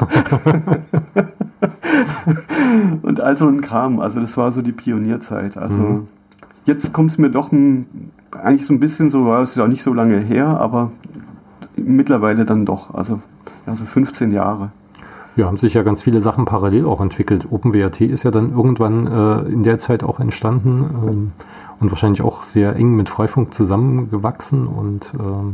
und 3.01 3.19
also 3.19 3.47
ein 3.47 3.61
Kram. 3.61 3.99
Also 3.99 4.19
das 4.19 4.37
war 4.37 4.51
so 4.51 4.61
die 4.61 4.71
Pionierzeit. 4.71 5.57
Also 5.57 5.81
mhm. 5.81 6.07
jetzt 6.65 6.93
kommt 6.93 7.11
es 7.11 7.17
mir 7.17 7.29
doch 7.29 7.51
ein, 7.51 8.11
eigentlich 8.31 8.65
so 8.65 8.73
ein 8.73 8.79
bisschen 8.79 9.09
so, 9.09 9.33
es 9.35 9.51
ist 9.51 9.59
auch 9.59 9.67
nicht 9.67 9.83
so 9.83 9.93
lange 9.93 10.19
her, 10.19 10.47
aber 10.47 10.91
mittlerweile 11.75 12.45
dann 12.45 12.65
doch. 12.65 12.93
Also, 12.93 13.21
also 13.65 13.85
15 13.85 14.31
Jahre. 14.31 14.71
Ja, 15.35 15.47
haben 15.47 15.57
sich 15.57 15.73
ja 15.73 15.81
ganz 15.83 16.01
viele 16.01 16.21
Sachen 16.21 16.45
parallel 16.45 16.85
auch 16.85 17.01
entwickelt. 17.01 17.47
OpenWrt 17.49 18.01
ist 18.01 18.23
ja 18.23 18.31
dann 18.31 18.51
irgendwann 18.51 19.07
äh, 19.07 19.51
in 19.51 19.63
der 19.63 19.79
Zeit 19.79 20.03
auch 20.03 20.19
entstanden 20.19 20.85
ähm, 21.07 21.31
und 21.79 21.91
wahrscheinlich 21.91 22.21
auch 22.21 22.43
sehr 22.43 22.75
eng 22.75 22.95
mit 22.95 23.09
Freifunk 23.09 23.53
zusammengewachsen 23.53 24.67
und 24.67 25.11
ähm, 25.19 25.53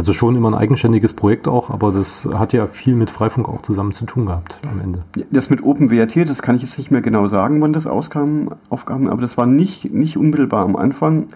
also 0.00 0.14
schon 0.14 0.34
immer 0.34 0.48
ein 0.48 0.54
eigenständiges 0.54 1.12
Projekt 1.12 1.46
auch, 1.46 1.68
aber 1.68 1.92
das 1.92 2.26
hat 2.32 2.54
ja 2.54 2.66
viel 2.66 2.94
mit 2.94 3.10
Freifunk 3.10 3.50
auch 3.50 3.60
zusammen 3.60 3.92
zu 3.92 4.06
tun 4.06 4.24
gehabt 4.24 4.58
am 4.72 4.80
Ende. 4.80 5.02
Das 5.30 5.50
mit 5.50 5.62
OpenWrt, 5.62 6.26
das 6.26 6.40
kann 6.40 6.56
ich 6.56 6.62
jetzt 6.62 6.78
nicht 6.78 6.90
mehr 6.90 7.02
genau 7.02 7.26
sagen, 7.26 7.60
wann 7.60 7.74
das 7.74 7.86
auskam, 7.86 8.48
aufkam, 8.70 9.08
aber 9.08 9.20
das 9.20 9.36
war 9.36 9.44
nicht, 9.44 9.92
nicht 9.92 10.16
unmittelbar 10.16 10.64
am 10.64 10.74
Anfang. 10.74 11.26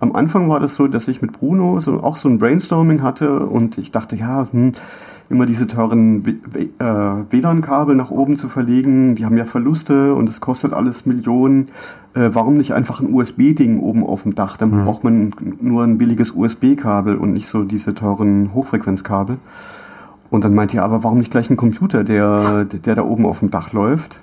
Am 0.00 0.16
Anfang 0.16 0.48
war 0.48 0.58
das 0.58 0.74
so, 0.74 0.88
dass 0.88 1.06
ich 1.06 1.20
mit 1.20 1.32
Bruno 1.32 1.80
so, 1.80 2.02
auch 2.02 2.16
so 2.16 2.30
ein 2.30 2.38
Brainstorming 2.38 3.02
hatte 3.02 3.40
und 3.44 3.76
ich 3.76 3.90
dachte, 3.90 4.16
ja, 4.16 4.48
hm, 4.50 4.72
immer 5.30 5.46
diese 5.46 5.66
teuren 5.66 6.22
äh, 6.26 6.64
WLAN-Kabel 7.30 7.94
nach 7.94 8.10
oben 8.10 8.36
zu 8.36 8.48
verlegen. 8.48 9.14
Die 9.14 9.24
haben 9.24 9.36
ja 9.36 9.44
Verluste 9.44 10.14
und 10.14 10.28
es 10.28 10.40
kostet 10.40 10.72
alles 10.72 11.06
Millionen. 11.06 11.68
Äh, 12.14 12.30
warum 12.32 12.54
nicht 12.54 12.74
einfach 12.74 13.00
ein 13.00 13.12
USB-Ding 13.12 13.80
oben 13.80 14.04
auf 14.04 14.24
dem 14.24 14.34
Dach? 14.34 14.56
Dann 14.56 14.70
mhm. 14.70 14.84
braucht 14.84 15.04
man 15.04 15.34
nur 15.60 15.82
ein 15.82 15.98
billiges 15.98 16.32
USB-Kabel 16.32 17.16
und 17.16 17.32
nicht 17.32 17.48
so 17.48 17.64
diese 17.64 17.94
teuren 17.94 18.52
Hochfrequenzkabel. 18.54 19.38
Und 20.30 20.44
dann 20.44 20.54
meinte 20.54 20.78
er, 20.78 20.84
aber 20.84 21.04
warum 21.04 21.18
nicht 21.18 21.30
gleich 21.30 21.48
ein 21.48 21.56
Computer, 21.56 22.04
der, 22.04 22.64
der 22.64 22.94
da 22.94 23.02
oben 23.02 23.24
auf 23.24 23.38
dem 23.38 23.50
Dach 23.50 23.72
läuft? 23.72 24.22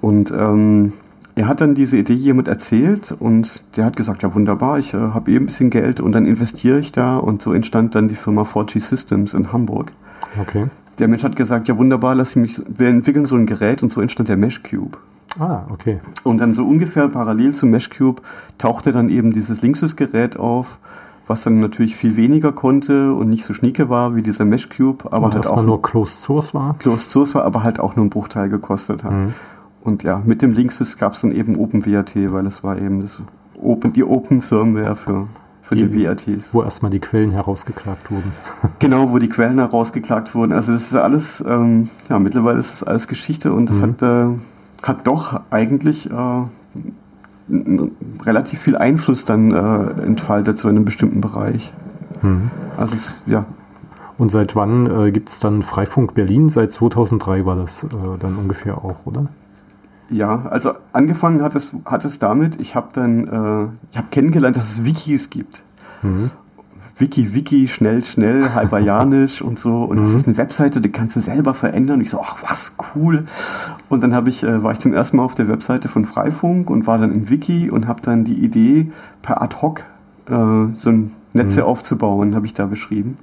Und 0.00 0.32
ähm, 0.36 0.92
er 1.34 1.48
hat 1.48 1.60
dann 1.60 1.74
diese 1.74 1.96
Idee 1.96 2.14
jemand 2.14 2.48
erzählt 2.48 3.14
und 3.18 3.62
der 3.76 3.84
hat 3.84 3.96
gesagt, 3.96 4.22
ja 4.22 4.34
wunderbar, 4.34 4.78
ich 4.78 4.94
äh, 4.94 4.98
habe 4.98 5.30
eh 5.30 5.36
ein 5.36 5.46
bisschen 5.46 5.70
Geld 5.70 6.00
und 6.00 6.12
dann 6.12 6.26
investiere 6.26 6.78
ich 6.78 6.92
da 6.92 7.16
und 7.16 7.42
so 7.42 7.52
entstand 7.52 7.94
dann 7.94 8.08
die 8.08 8.14
Firma 8.14 8.42
4G 8.42 8.80
Systems 8.80 9.34
in 9.34 9.52
Hamburg. 9.52 9.92
Okay. 10.38 10.66
Der 10.98 11.08
Mensch 11.08 11.24
hat 11.24 11.36
gesagt, 11.36 11.68
ja 11.68 11.78
wunderbar, 11.78 12.14
lass 12.14 12.36
mich, 12.36 12.60
wir 12.68 12.88
entwickeln 12.88 13.24
so 13.24 13.36
ein 13.36 13.46
Gerät 13.46 13.82
und 13.82 13.88
so 13.88 14.00
entstand 14.00 14.28
der 14.28 14.36
Mesh 14.36 14.62
Cube. 14.62 14.98
Ah, 15.38 15.62
okay. 15.70 16.00
Und 16.24 16.38
dann 16.38 16.54
so 16.54 16.66
ungefähr 16.66 17.08
parallel 17.08 17.54
zum 17.54 17.70
Mesh 17.70 17.90
Cube 17.90 18.20
tauchte 18.58 18.92
dann 18.92 19.08
eben 19.08 19.32
dieses 19.32 19.62
Linksys-Gerät 19.62 20.38
auf, 20.38 20.78
was 21.26 21.44
dann 21.44 21.60
natürlich 21.60 21.96
viel 21.96 22.16
weniger 22.16 22.52
konnte 22.52 23.14
und 23.14 23.28
nicht 23.28 23.44
so 23.44 23.54
schnieke 23.54 23.88
war 23.88 24.16
wie 24.16 24.22
dieser 24.22 24.44
Mesh 24.44 24.68
Cube, 24.68 25.04
aber 25.12 25.26
und 25.26 25.34
halt 25.34 25.46
auch 25.46 25.62
nur 25.62 25.80
Closed 25.80 26.20
Source 26.20 26.52
war. 26.52 26.76
Closed 26.78 27.10
Source 27.10 27.34
war, 27.34 27.44
aber 27.44 27.62
halt 27.62 27.78
auch 27.78 27.96
nur 27.96 28.06
ein 28.06 28.10
Bruchteil 28.10 28.48
gekostet 28.48 29.04
hat. 29.04 29.12
Mhm. 29.12 29.34
Und 29.82 30.02
ja, 30.02 30.20
mit 30.24 30.42
dem 30.42 30.52
Linksys 30.52 30.98
gab 30.98 31.14
es 31.14 31.22
dann 31.22 31.32
eben 31.32 31.56
OpenWrt, 31.56 32.16
weil 32.32 32.46
es 32.46 32.62
war 32.62 32.78
eben 32.78 33.00
das 33.00 33.22
Open, 33.62 33.92
die 33.92 34.04
Open 34.04 34.42
Firmware 34.42 34.96
für 34.96 35.28
für 35.70 35.76
die, 35.76 35.86
die. 35.86 36.38
Wo 36.52 36.62
erstmal 36.62 36.90
die 36.90 36.98
Quellen 36.98 37.30
herausgeklagt 37.30 38.10
wurden. 38.10 38.32
genau, 38.80 39.12
wo 39.12 39.18
die 39.18 39.28
Quellen 39.28 39.58
herausgeklagt 39.58 40.34
wurden. 40.34 40.52
Also 40.52 40.72
das 40.72 40.82
ist 40.82 40.96
alles, 40.96 41.44
ähm, 41.46 41.88
ja, 42.08 42.18
mittlerweile 42.18 42.58
ist 42.58 42.74
es 42.74 42.82
alles 42.82 43.06
Geschichte 43.06 43.52
und 43.52 43.70
das 43.70 43.78
mhm. 43.78 43.82
hat, 43.82 44.02
äh, 44.02 44.26
hat 44.82 45.06
doch 45.06 45.40
eigentlich 45.50 46.10
äh, 46.10 46.42
relativ 48.24 48.60
viel 48.60 48.76
Einfluss 48.76 49.24
dann 49.24 49.52
äh, 49.52 50.02
entfaltet 50.02 50.58
zu 50.58 50.66
einem 50.66 50.84
bestimmten 50.84 51.20
Bereich. 51.20 51.72
Mhm. 52.22 52.50
Also 52.76 52.96
es, 52.96 53.12
ja. 53.26 53.46
Und 54.18 54.30
seit 54.30 54.56
wann 54.56 54.86
äh, 54.86 55.12
gibt 55.12 55.30
es 55.30 55.38
dann 55.38 55.62
Freifunk 55.62 56.14
Berlin? 56.14 56.50
Seit 56.50 56.72
2003 56.72 57.46
war 57.46 57.56
das 57.56 57.84
äh, 57.84 57.88
dann 58.18 58.36
ungefähr 58.36 58.78
auch, 58.78 59.06
oder? 59.06 59.28
Ja, 60.10 60.42
also 60.46 60.72
angefangen 60.92 61.42
hat 61.42 61.54
es, 61.54 61.68
hat 61.84 62.04
es 62.04 62.18
damit, 62.18 62.60
ich 62.60 62.74
habe 62.74 62.88
dann, 62.92 63.24
äh, 63.26 63.68
ich 63.92 63.98
habe 63.98 64.08
kennengelernt, 64.10 64.56
dass 64.56 64.70
es 64.70 64.84
Wikis 64.84 65.30
gibt. 65.30 65.62
Mhm. 66.02 66.30
Wiki, 66.98 67.32
Wiki, 67.34 67.66
schnell, 67.66 68.04
schnell, 68.04 68.52
halbajanisch 68.52 69.40
und 69.42 69.58
so. 69.58 69.84
Und 69.84 69.98
mhm. 69.98 70.02
das 70.02 70.14
ist 70.14 70.26
eine 70.26 70.36
Webseite, 70.36 70.80
die 70.80 70.90
kannst 70.90 71.16
du 71.16 71.20
selber 71.20 71.54
verändern. 71.54 71.96
Und 71.96 72.02
ich 72.02 72.10
so, 72.10 72.20
ach 72.20 72.42
was, 72.46 72.74
cool. 72.94 73.24
Und 73.88 74.02
dann 74.02 74.26
ich, 74.26 74.42
äh, 74.42 74.62
war 74.62 74.72
ich 74.72 74.80
zum 74.80 74.92
ersten 74.92 75.16
Mal 75.16 75.22
auf 75.22 75.34
der 75.34 75.48
Webseite 75.48 75.88
von 75.88 76.04
Freifunk 76.04 76.68
und 76.68 76.86
war 76.86 76.98
dann 76.98 77.12
im 77.12 77.30
Wiki 77.30 77.70
und 77.70 77.88
habe 77.88 78.02
dann 78.02 78.24
die 78.24 78.44
Idee, 78.44 78.90
per 79.22 79.40
ad 79.40 79.56
hoc 79.62 79.84
äh, 80.26 80.32
so 80.74 80.90
ein 80.90 81.12
Netze 81.32 81.62
mhm. 81.62 81.66
aufzubauen, 81.66 82.34
habe 82.34 82.46
ich 82.46 82.54
da 82.54 82.66
beschrieben. 82.66 83.16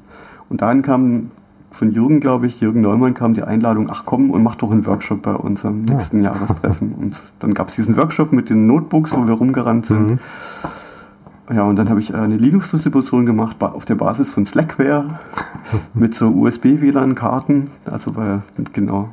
Und 0.50 0.62
dann 0.62 0.82
kam 0.82 1.32
von 1.78 1.92
Jürgen, 1.92 2.20
glaube 2.20 2.48
ich, 2.48 2.60
Jürgen 2.60 2.82
Neumann 2.82 3.13
kam 3.13 3.34
die 3.34 3.44
Einladung, 3.44 3.90
ach 3.90 4.04
komm 4.06 4.32
und 4.32 4.44
mach 4.44 4.56
doch 4.56 4.72
einen 4.72 4.86
Workshop 4.86 5.22
bei 5.22 5.34
uns 5.34 5.63
am 5.66 5.84
nächsten 5.84 6.24
ja. 6.24 6.34
Jahrestreffen. 6.34 6.94
Und 6.94 7.22
dann 7.40 7.54
gab 7.54 7.70
es 7.70 7.76
diesen 7.76 7.96
Workshop 7.98 8.34
mit 8.34 8.50
den 8.50 8.68
Notebooks, 8.68 9.13
wo 9.13 9.28
wir 9.28 9.36
rumgerannt 9.36 9.86
sind. 9.86 10.12
Mhm. 10.12 10.20
Ja, 11.50 11.63
und 11.63 11.78
dann 11.78 11.90
habe 11.90 12.02
ich 12.02 12.13
eine 12.13 12.36
Linux-Distribution 12.36 13.26
gemacht 13.26 13.56
auf 13.62 13.86
der 13.86 13.96
Basis 13.96 14.32
von 14.32 14.46
Slackware 14.46 15.20
mit 15.94 16.13
so 16.13 16.28
USB-WLAN-Karten, 16.28 17.70
also 17.86 18.12
bei, 18.12 18.40
genau, 18.74 19.10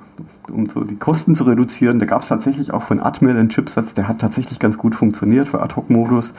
um 0.50 0.66
so 0.66 0.82
die 0.82 0.96
Kosten 0.96 1.36
zu 1.36 1.44
reduzieren. 1.44 2.00
Da 2.00 2.06
gab 2.06 2.22
es 2.22 2.28
tatsächlich 2.28 2.72
auch 2.72 2.82
von 2.82 2.98
Atmel 2.98 3.36
einen 3.36 3.50
Chipsatz, 3.50 3.94
der 3.94 4.08
hat 4.08 4.20
tatsächlich 4.20 4.58
ganz 4.58 4.78
gut 4.78 4.96
funktioniert 4.96 5.48
für 5.48 5.62
Ad-Hoc-Modus. 5.62 6.34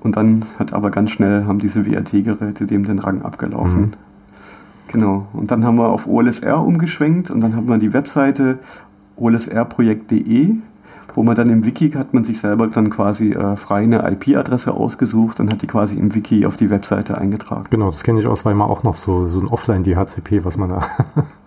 Und 0.00 0.16
dann 0.16 0.44
hat 0.58 0.72
aber 0.72 0.90
ganz 0.90 1.12
schnell 1.12 1.44
haben 1.44 1.60
diese 1.60 1.86
WRT-Geräte 1.86 2.66
dem 2.66 2.84
den 2.84 2.98
Rang 2.98 3.22
abgelaufen. 3.22 3.80
Mhm. 3.80 3.92
Genau. 4.92 5.26
Und 5.32 5.50
dann 5.50 5.64
haben 5.64 5.76
wir 5.76 5.88
auf 5.88 6.06
OLSR 6.06 6.62
umgeschwenkt 6.64 7.30
und 7.30 7.40
dann 7.40 7.56
haben 7.56 7.68
wir 7.68 7.78
die 7.78 7.92
Webseite 7.92 8.58
olsrprojekt.de, 9.16 10.54
wo 11.14 11.22
man 11.22 11.34
dann 11.34 11.50
im 11.50 11.64
Wiki 11.64 11.90
hat 11.90 12.14
man 12.14 12.24
sich 12.24 12.40
selber 12.40 12.66
dann 12.68 12.90
quasi 12.90 13.32
äh, 13.32 13.56
frei 13.56 13.82
eine 13.82 14.10
IP-Adresse 14.10 14.72
ausgesucht 14.72 15.40
und 15.40 15.50
hat 15.50 15.62
die 15.62 15.66
quasi 15.66 15.96
im 15.96 16.14
Wiki 16.14 16.46
auf 16.46 16.56
die 16.56 16.70
Webseite 16.70 17.18
eingetragen. 17.18 17.64
Genau, 17.70 17.86
das 17.86 18.02
kenne 18.02 18.20
ich 18.20 18.26
aus 18.26 18.44
Weimar 18.44 18.70
auch 18.70 18.82
noch 18.82 18.96
so, 18.96 19.28
so 19.28 19.40
ein 19.40 19.48
Offline-DHCP, 19.48 20.44
was 20.44 20.56
man 20.56 20.70
da, 20.70 20.86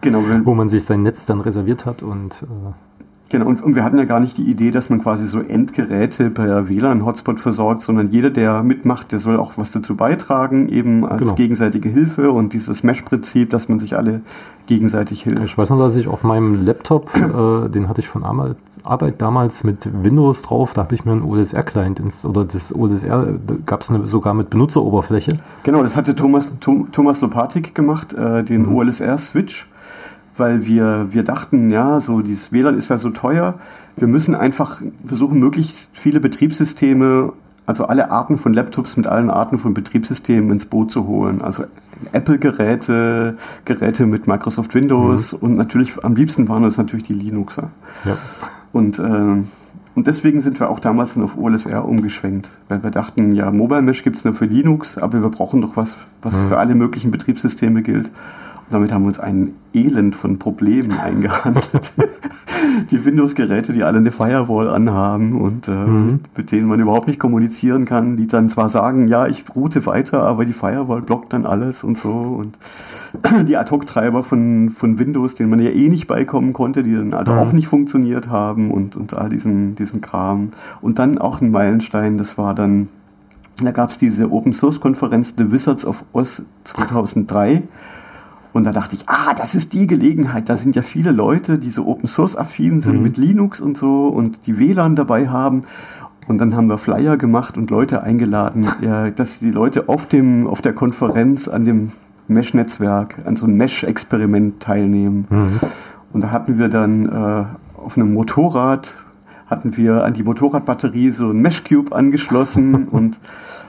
genau, 0.02 0.24
wo 0.44 0.54
man 0.54 0.70
sich 0.70 0.84
sein 0.84 1.04
Netz 1.04 1.26
dann 1.26 1.40
reserviert 1.40 1.86
hat 1.86 2.04
und 2.04 2.44
äh 2.44 2.74
Genau, 3.30 3.48
und, 3.48 3.64
und, 3.64 3.76
wir 3.76 3.84
hatten 3.84 3.98
ja 3.98 4.06
gar 4.06 4.20
nicht 4.20 4.38
die 4.38 4.44
Idee, 4.44 4.70
dass 4.70 4.92
man 4.92 5.02
quasi 5.02 5.26
so 5.26 5.40
Endgeräte 5.40 6.30
per 6.30 6.70
WLAN-Hotspot 6.70 7.40
versorgt, 7.40 7.82
sondern 7.82 8.12
jeder, 8.12 8.30
der 8.30 8.62
mitmacht, 8.62 9.12
der 9.12 9.18
soll 9.18 9.38
auch 9.38 9.54
was 9.56 9.72
dazu 9.72 9.96
beitragen, 9.96 10.70
eben 10.70 11.04
als 11.06 11.24
genau. 11.24 11.36
gegenseitige 11.36 11.90
Hilfe 11.90 12.32
und 12.32 12.54
dieses 12.54 12.84
Mesh-Prinzip, 12.84 13.50
dass 13.50 13.68
man 13.68 13.80
sich 13.80 13.98
alle 13.98 14.22
gegenseitig 14.68 15.24
hilft. 15.24 15.44
Ich 15.44 15.58
weiß 15.58 15.72
noch, 15.72 15.80
dass 15.80 15.96
ich 15.96 16.08
auf 16.08 16.24
meinem 16.24 16.66
Laptop, 16.66 17.10
äh, 17.16 17.70
den 17.70 17.90
hatte 17.90 18.02
ich 18.02 18.08
von 18.08 18.24
Arbeit 18.84 19.22
damals 19.22 19.64
mit 19.64 19.90
Windows 20.04 20.44
drauf, 20.44 20.74
da 20.74 20.84
habe 20.84 20.94
ich 20.94 21.04
mir 21.04 21.14
einen 21.14 21.24
OSR-Client 21.24 22.02
oder 22.26 22.46
das 22.46 22.76
OSR 22.76 23.40
gab 23.66 23.82
es 23.82 23.88
sogar 23.88 24.36
mit 24.36 24.52
Benutzeroberfläche. 24.52 25.40
Genau, 25.64 25.82
das 25.82 25.98
hatte 25.98 26.16
Thomas, 26.16 26.52
Thomas 26.60 27.22
Lopatik 27.22 27.74
gemacht, 27.74 28.14
äh, 28.14 28.44
den 28.44 28.68
mhm. 28.68 28.76
OLSR-Switch 28.76 29.68
weil 30.38 30.66
wir, 30.66 31.08
wir 31.12 31.24
dachten, 31.24 31.70
ja, 31.70 32.00
so 32.00 32.22
dieses 32.22 32.52
WLAN 32.52 32.78
ist 32.78 32.90
ja 32.90 32.98
so 32.98 33.10
teuer. 33.10 33.56
Wir 33.96 34.08
müssen 34.08 34.36
einfach 34.36 34.82
versuchen, 35.06 35.40
möglichst 35.40 35.92
viele 35.94 36.20
Betriebssysteme, 36.20 37.34
also 37.66 37.86
alle 37.86 38.12
Arten 38.12 38.38
von 38.38 38.54
Laptops 38.54 38.98
mit 38.98 39.08
allen 39.08 39.30
Arten 39.30 39.58
von 39.58 39.74
Betriebssystemen 39.74 40.52
ins 40.52 40.66
Boot 40.66 40.92
zu 40.92 41.08
holen. 41.08 41.42
Also 41.42 41.66
Apple-Geräte, 42.12 43.38
Geräte 43.64 44.06
mit 44.06 44.28
Microsoft 44.28 44.76
Windows 44.76 45.34
mhm. 45.34 45.40
und 45.40 45.58
natürlich 45.58 46.04
am 46.04 46.16
liebsten 46.16 46.48
waren 46.50 46.64
es 46.66 46.78
natürlich 46.78 47.06
die 47.06 47.14
Linuxer. 47.14 47.72
Ja. 48.04 48.18
Und, 48.72 49.00
äh, 49.00 49.04
und 49.04 50.08
deswegen 50.08 50.42
sind 50.42 50.60
wir 50.60 50.70
auch 50.70 50.80
damals 50.80 51.14
dann 51.14 51.24
auf 51.24 51.38
OLSR 51.38 51.86
umgeschwenkt, 51.86 52.50
weil 52.68 52.84
wir 52.84 52.92
dachten, 52.92 53.32
ja, 53.32 53.50
Mobile 53.50 53.82
Mesh 53.82 54.04
gibt 54.04 54.18
es 54.18 54.26
nur 54.26 54.34
für 54.34 54.46
Linux, 54.46 54.98
aber 54.98 55.22
wir 55.22 55.30
brauchen 55.30 55.62
doch 55.62 55.78
was, 55.78 55.96
was 56.22 56.36
mhm. 56.36 56.48
für 56.50 56.58
alle 56.58 56.76
möglichen 56.76 57.12
Betriebssysteme 57.12 57.82
gilt. 57.82 58.12
Damit 58.70 58.92
haben 58.92 59.04
wir 59.04 59.08
uns 59.08 59.20
ein 59.20 59.54
Elend 59.74 60.16
von 60.16 60.40
Problemen 60.40 60.92
eingehandelt. 61.04 61.94
die 62.92 63.04
Windows-Geräte, 63.04 63.74
die 63.74 63.84
alle 63.84 63.98
eine 63.98 64.12
Firewall 64.12 64.70
anhaben 64.70 65.40
und 65.40 65.68
äh, 65.68 65.72
mhm. 65.72 66.20
mit 66.36 66.52
denen 66.52 66.68
man 66.68 66.80
überhaupt 66.80 67.08
nicht 67.08 67.20
kommunizieren 67.20 67.86
kann, 67.86 68.18
die 68.18 68.28
dann 68.28 68.50
zwar 68.50 68.70
sagen, 68.70 69.08
ja, 69.08 69.28
ich 69.28 69.44
route 69.56 69.86
weiter, 69.86 70.24
aber 70.24 70.46
die 70.46 70.54
Firewall 70.54 71.02
blockt 71.02 71.34
dann 71.34 71.46
alles 71.46 71.84
und 71.84 71.98
so. 71.98 72.12
Und 72.12 72.58
die 73.48 73.58
Ad-Hoc-Treiber 73.58 74.24
von, 74.24 74.70
von 74.70 75.00
Windows, 75.00 75.36
denen 75.36 75.50
man 75.50 75.60
ja 75.60 75.70
eh 75.70 75.90
nicht 75.90 76.08
beikommen 76.08 76.54
konnte, 76.54 76.84
die 76.84 76.94
dann 76.94 77.14
also 77.14 77.34
mhm. 77.34 77.40
auch 77.40 77.52
nicht 77.52 77.68
funktioniert 77.68 78.30
haben 78.30 78.72
und, 78.72 78.96
und 78.96 79.14
all 79.14 79.30
diesen, 79.30 79.76
diesen 79.76 80.02
Kram. 80.02 80.50
Und 80.82 81.00
dann 81.00 81.18
auch 81.18 81.42
ein 81.42 81.52
Meilenstein, 81.52 82.18
das 82.18 82.38
war 82.38 82.56
dann 82.56 82.90
da 83.64 83.72
gab 83.72 83.90
es 83.90 83.98
diese 83.98 84.32
Open 84.32 84.52
Source 84.52 84.82
Konferenz 84.82 85.36
The 85.38 85.50
Wizards 85.50 85.86
of 85.86 86.04
Oz 86.12 86.44
2003 86.66 87.64
und 88.56 88.64
da 88.64 88.72
dachte 88.72 88.96
ich, 88.96 89.10
ah, 89.10 89.34
das 89.34 89.54
ist 89.54 89.74
die 89.74 89.86
Gelegenheit. 89.86 90.48
Da 90.48 90.56
sind 90.56 90.78
ja 90.78 90.82
viele 90.82 91.12
Leute, 91.12 91.60
die 91.60 91.70
so 91.70 91.86
Open 91.88 92.08
Source 92.08 92.38
affin 92.38 92.82
sind 92.82 93.00
mhm. 93.00 93.04
mit 93.04 93.18
Linux 93.18 93.60
und 93.60 93.76
so 93.76 94.08
und 94.08 94.48
die 94.48 94.58
WLAN 94.58 94.96
dabei 94.96 95.28
haben. 95.28 95.64
Und 96.30 96.38
dann 96.38 96.56
haben 96.56 96.70
wir 96.70 96.78
Flyer 96.78 97.18
gemacht 97.18 97.58
und 97.58 97.70
Leute 97.70 98.02
eingeladen, 98.02 98.66
ja, 98.82 99.10
dass 99.10 99.40
die 99.40 99.52
Leute 99.52 99.90
auf, 99.90 100.06
dem, 100.06 100.48
auf 100.48 100.62
der 100.62 100.72
Konferenz 100.72 101.50
an 101.50 101.66
dem 101.66 101.92
Mesh-Netzwerk, 102.30 103.18
an 103.26 103.36
so 103.36 103.46
einem 103.46 103.58
Mesh-Experiment 103.58 104.62
teilnehmen. 104.62 105.28
Mhm. 105.30 105.60
Und 106.14 106.24
da 106.24 106.32
hatten 106.32 106.58
wir 106.58 106.70
dann 106.70 107.08
äh, 107.08 107.44
auf 107.78 107.98
einem 107.98 108.14
Motorrad 108.14 108.96
hatten 109.48 109.78
wir 109.78 110.04
an 110.04 110.14
die 110.14 110.24
Motorradbatterie 110.24 111.12
so 111.12 111.30
ein 111.30 111.40
Mesh-Cube 111.42 111.94
angeschlossen 111.94 112.88
und 112.92 113.20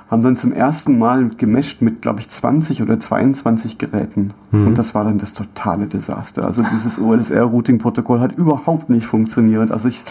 haben 0.08 0.22
dann 0.22 0.36
zum 0.36 0.52
ersten 0.52 0.98
Mal 0.98 1.30
gemescht 1.30 1.82
mit, 1.82 2.00
glaube 2.00 2.20
ich, 2.20 2.28
20 2.28 2.80
oder 2.80 3.00
22 3.00 3.76
Geräten. 3.76 4.32
Mhm. 4.52 4.68
Und 4.68 4.78
das 4.78 4.94
war 4.94 5.04
dann 5.04 5.18
das 5.18 5.32
totale 5.32 5.86
Desaster. 5.86 6.44
Also 6.44 6.62
dieses 6.62 7.00
OLSR-Routing-Protokoll 7.00 8.20
hat 8.20 8.32
überhaupt 8.32 8.88
nicht 8.88 9.06
funktioniert. 9.06 9.72
Also 9.72 9.88
ich 9.88 10.04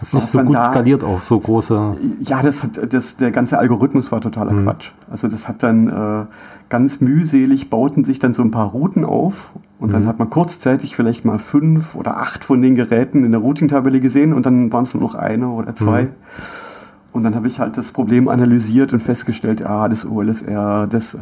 das 0.00 0.08
ist 0.08 0.14
nicht 0.14 0.28
so 0.28 0.38
gut 0.42 0.54
da, 0.54 0.70
skaliert 0.70 1.04
auf 1.04 1.22
so 1.22 1.38
große. 1.38 1.96
Ja, 2.20 2.42
das 2.42 2.62
hat, 2.62 2.80
das, 2.94 3.16
der 3.18 3.30
ganze 3.30 3.58
Algorithmus 3.58 4.10
war 4.10 4.22
totaler 4.22 4.52
mhm. 4.52 4.64
Quatsch. 4.64 4.92
Also 5.10 5.28
das 5.28 5.48
hat 5.48 5.62
dann 5.62 5.88
äh, 5.88 6.24
ganz 6.70 7.02
mühselig 7.02 7.68
bauten 7.68 8.04
sich 8.04 8.18
dann 8.18 8.32
so 8.32 8.42
ein 8.42 8.50
paar 8.50 8.70
Routen 8.70 9.04
auf 9.04 9.52
und 9.78 9.92
dann 9.92 10.04
mhm. 10.04 10.06
hat 10.08 10.18
man 10.18 10.30
kurzzeitig 10.30 10.96
vielleicht 10.96 11.26
mal 11.26 11.38
fünf 11.38 11.94
oder 11.94 12.16
acht 12.16 12.42
von 12.42 12.62
den 12.62 12.74
Geräten 12.74 13.22
in 13.22 13.32
der 13.32 13.42
Routing-Tabelle 13.42 14.00
gesehen 14.00 14.32
und 14.32 14.46
dann 14.46 14.72
waren 14.72 14.84
es 14.84 14.94
nur 14.94 15.02
noch 15.02 15.14
eine 15.14 15.50
oder 15.50 15.74
zwei. 15.74 16.08
Und 17.16 17.22
dann 17.22 17.34
habe 17.34 17.48
ich 17.48 17.60
halt 17.60 17.78
das 17.78 17.92
Problem 17.92 18.28
analysiert 18.28 18.92
und 18.92 19.02
festgestellt, 19.02 19.64
ah, 19.64 19.88
das 19.88 20.04
OLSR, 20.04 20.86
das 20.86 21.14
äh, 21.14 21.18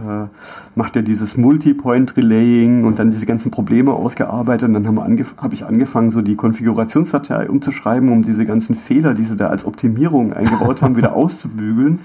macht 0.74 0.96
ja 0.96 1.02
dieses 1.02 1.36
Multi-Point-Relaying 1.36 2.82
und 2.82 2.98
dann 2.98 3.12
diese 3.12 3.26
ganzen 3.26 3.52
Probleme 3.52 3.92
ausgearbeitet. 3.92 4.66
Und 4.66 4.74
dann 4.74 4.88
habe 4.88 5.02
angef 5.04 5.36
hab 5.36 5.52
ich 5.52 5.64
angefangen, 5.64 6.10
so 6.10 6.20
die 6.20 6.34
Konfigurationsdatei 6.34 7.48
umzuschreiben, 7.48 8.10
um 8.10 8.22
diese 8.22 8.44
ganzen 8.44 8.74
Fehler, 8.74 9.14
die 9.14 9.22
sie 9.22 9.36
da 9.36 9.46
als 9.46 9.64
Optimierung 9.64 10.32
eingebaut 10.32 10.82
haben, 10.82 10.96
wieder 10.96 11.14
auszubügeln. 11.14 12.00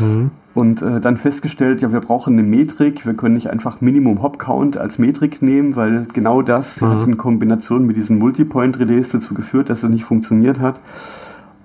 Mhm. 0.00 0.30
Und 0.54 0.80
äh, 0.80 1.02
dann 1.02 1.18
festgestellt, 1.18 1.82
ja, 1.82 1.92
wir 1.92 2.00
brauchen 2.00 2.38
eine 2.38 2.48
Metrik. 2.48 3.04
Wir 3.04 3.12
können 3.12 3.34
nicht 3.34 3.50
einfach 3.50 3.82
Minimum 3.82 4.22
Hop 4.22 4.38
Count 4.38 4.78
als 4.78 4.98
Metrik 4.98 5.42
nehmen, 5.42 5.76
weil 5.76 6.06
genau 6.14 6.40
das 6.40 6.80
mhm. 6.80 6.88
hat 6.88 7.06
in 7.06 7.18
Kombination 7.18 7.84
mit 7.84 7.98
diesen 7.98 8.16
Multi-Point-Relays 8.18 9.10
dazu 9.10 9.34
geführt, 9.34 9.68
dass 9.68 9.82
es 9.82 9.90
nicht 9.90 10.04
funktioniert 10.04 10.60
hat. 10.60 10.80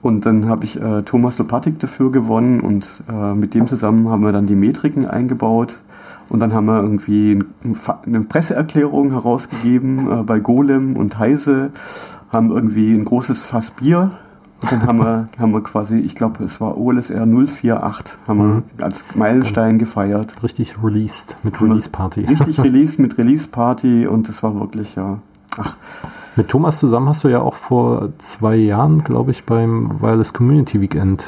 Und 0.01 0.25
dann 0.25 0.47
habe 0.47 0.63
ich 0.63 0.79
äh, 0.81 1.01
Thomas 1.03 1.38
Lopatik 1.38 1.79
dafür 1.79 2.12
gewonnen 2.12 2.62
und 2.62 3.03
äh, 3.09 3.33
mit 3.33 3.53
dem 3.53 3.67
zusammen 3.67 4.07
haben 4.09 4.23
wir 4.23 4.31
dann 4.31 4.45
die 4.45 4.55
Metriken 4.55 5.05
eingebaut. 5.05 5.81
Und 6.29 6.39
dann 6.39 6.53
haben 6.53 6.67
wir 6.67 6.81
irgendwie 6.81 7.43
eine 8.05 8.21
Presseerklärung 8.21 9.12
herausgegeben 9.12 10.12
äh, 10.12 10.23
bei 10.23 10.39
Golem 10.39 10.95
und 10.95 11.17
Heise, 11.17 11.71
haben 12.31 12.51
irgendwie 12.51 12.93
ein 12.93 13.03
großes 13.03 13.39
Fass 13.39 13.71
Bier. 13.71 14.09
Und 14.62 14.71
dann 14.71 14.83
haben 14.83 14.99
wir, 14.99 15.29
haben 15.39 15.51
wir 15.51 15.63
quasi, 15.63 15.97
ich 15.97 16.15
glaube, 16.15 16.43
es 16.43 16.62
war 16.62 16.77
OLSR 16.77 17.25
048, 17.25 18.17
haben 18.27 18.38
mhm. 18.38 18.63
wir 18.77 18.85
als 18.85 19.03
Meilenstein 19.15 19.79
gefeiert. 19.79 20.41
Richtig 20.43 20.81
released 20.83 21.38
mit 21.43 21.59
Release 21.62 21.89
Party. 21.89 22.21
Richtig 22.21 22.59
released 22.63 22.99
mit 22.99 23.17
Release 23.17 23.47
Party 23.47 24.07
und 24.07 24.29
das 24.29 24.43
war 24.43 24.57
wirklich, 24.57 24.95
ja. 24.95 25.19
Ach, 25.57 25.75
mit 26.39 26.47
Thomas 26.47 26.80
zusammen 26.80 27.10
hast 27.10 27.25
du 27.25 27.28
ja 27.28 27.41
auch 27.41 27.56
vor 27.56 28.13
zwei 28.17 28.56
Jahren, 28.56 29.04
glaube 29.04 29.32
ich, 29.32 29.43
beim 29.43 29.99
Wireless 30.02 30.34
Community 30.34 30.80
Weekend 30.80 31.28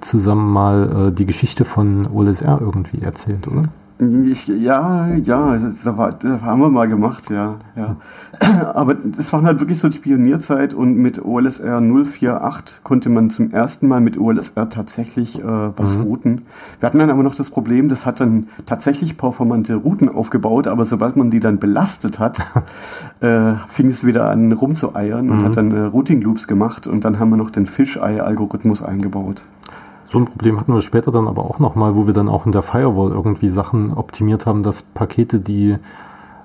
zusammen 0.00 0.52
mal 0.52 1.10
äh, 1.10 1.12
die 1.12 1.26
Geschichte 1.26 1.64
von 1.64 2.08
OLSR 2.08 2.58
irgendwie 2.60 3.02
erzählt, 3.02 3.46
oder? 3.46 3.62
Ich, 3.98 4.46
ja, 4.48 5.08
ja, 5.08 5.56
das, 5.56 5.86
haben 5.86 6.60
wir 6.60 6.68
mal 6.68 6.86
gemacht, 6.86 7.30
ja, 7.30 7.54
ja. 7.76 7.96
Aber 8.74 8.94
das 8.94 9.32
war 9.32 9.42
halt 9.42 9.60
wirklich 9.60 9.78
so 9.78 9.88
die 9.88 9.98
Pionierzeit 9.98 10.74
und 10.74 10.98
mit 10.98 11.24
OLSR 11.24 11.80
048 11.80 12.82
konnte 12.82 13.08
man 13.08 13.30
zum 13.30 13.52
ersten 13.52 13.88
Mal 13.88 14.02
mit 14.02 14.18
OLSR 14.18 14.68
tatsächlich 14.68 15.38
äh, 15.38 15.44
was 15.44 15.96
mhm. 15.96 16.02
routen. 16.02 16.42
Wir 16.78 16.88
hatten 16.88 16.98
dann 16.98 17.08
aber 17.08 17.22
noch 17.22 17.34
das 17.34 17.48
Problem, 17.48 17.88
das 17.88 18.04
hat 18.04 18.20
dann 18.20 18.48
tatsächlich 18.66 19.16
performante 19.16 19.76
Routen 19.76 20.10
aufgebaut, 20.10 20.66
aber 20.66 20.84
sobald 20.84 21.16
man 21.16 21.30
die 21.30 21.40
dann 21.40 21.58
belastet 21.58 22.18
hat, 22.18 22.38
äh, 23.20 23.54
fing 23.68 23.86
es 23.86 24.04
wieder 24.04 24.28
an 24.28 24.52
rumzueiern 24.52 25.24
mhm. 25.24 25.32
und 25.32 25.44
hat 25.44 25.56
dann 25.56 25.70
äh, 25.70 25.80
Routing 25.80 26.20
Loops 26.20 26.48
gemacht 26.48 26.86
und 26.86 27.06
dann 27.06 27.18
haben 27.18 27.30
wir 27.30 27.38
noch 27.38 27.50
den 27.50 27.64
Fisheye-Algorithmus 27.64 28.82
eingebaut. 28.82 29.42
So 30.06 30.18
ein 30.18 30.24
Problem 30.24 30.60
hatten 30.60 30.72
wir 30.72 30.82
später 30.82 31.10
dann 31.10 31.26
aber 31.26 31.42
auch 31.42 31.58
nochmal, 31.58 31.96
wo 31.96 32.06
wir 32.06 32.14
dann 32.14 32.28
auch 32.28 32.46
in 32.46 32.52
der 32.52 32.62
Firewall 32.62 33.10
irgendwie 33.10 33.48
Sachen 33.48 33.92
optimiert 33.92 34.46
haben, 34.46 34.62
dass 34.62 34.82
Pakete, 34.82 35.40
die, 35.40 35.76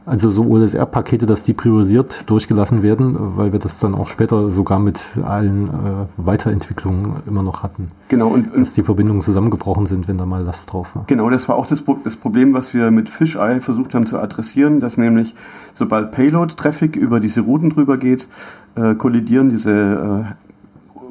also 0.06 0.32
so 0.32 0.43
OLSR-Pakete, 0.45 1.28
dass 1.28 1.43
die 1.43 1.54
priorisiert 1.54 2.28
durchgelassen 2.28 2.82
werden, 2.82 3.15
weil 3.38 3.52
wir 3.52 3.60
das 3.60 3.78
dann 3.78 3.93
auch 3.93 4.08
später 4.08 4.50
sogar 4.50 4.80
mit 4.80 5.19
allen 5.24 5.67
äh, 5.67 5.71
Weiterentwicklungen 6.17 7.17
immer 7.28 7.43
noch 7.43 7.62
hatten. 7.62 7.89
Genau. 8.08 8.30
Und, 8.30 8.58
dass 8.58 8.74
die 8.74 8.82
Verbindungen 8.82 9.21
zusammengebrochen 9.21 9.86
sind, 9.86 10.08
wenn 10.08 10.17
da 10.17 10.26
mal 10.26 10.41
Last 10.41 10.74
drauf 10.74 10.95
war. 10.95 11.04
Genau, 11.06 11.30
das 11.30 11.47
war 11.47 11.56
auch 11.56 11.67
das, 11.67 11.84
das 12.04 12.15
Problem, 12.15 12.54
was 12.54 12.74
wir 12.74 12.89
mit 12.89 13.10
Fisheye 13.10 13.62
versucht 13.62 13.93
haben 13.93 14.08
zu 14.08 14.17
adressieren, 14.17 14.80
dass 14.80 14.97
nämlich 14.97 15.36
sobald 15.76 16.12
Payload-Traffic 16.12 16.95
über 16.95 17.19
diese 17.19 17.41
Routen 17.41 17.69
drüber 17.69 17.97
geht, 17.97 18.28
äh, 18.74 18.95
kollidieren 18.95 19.50
diese 19.50 19.71
äh, 19.71 20.51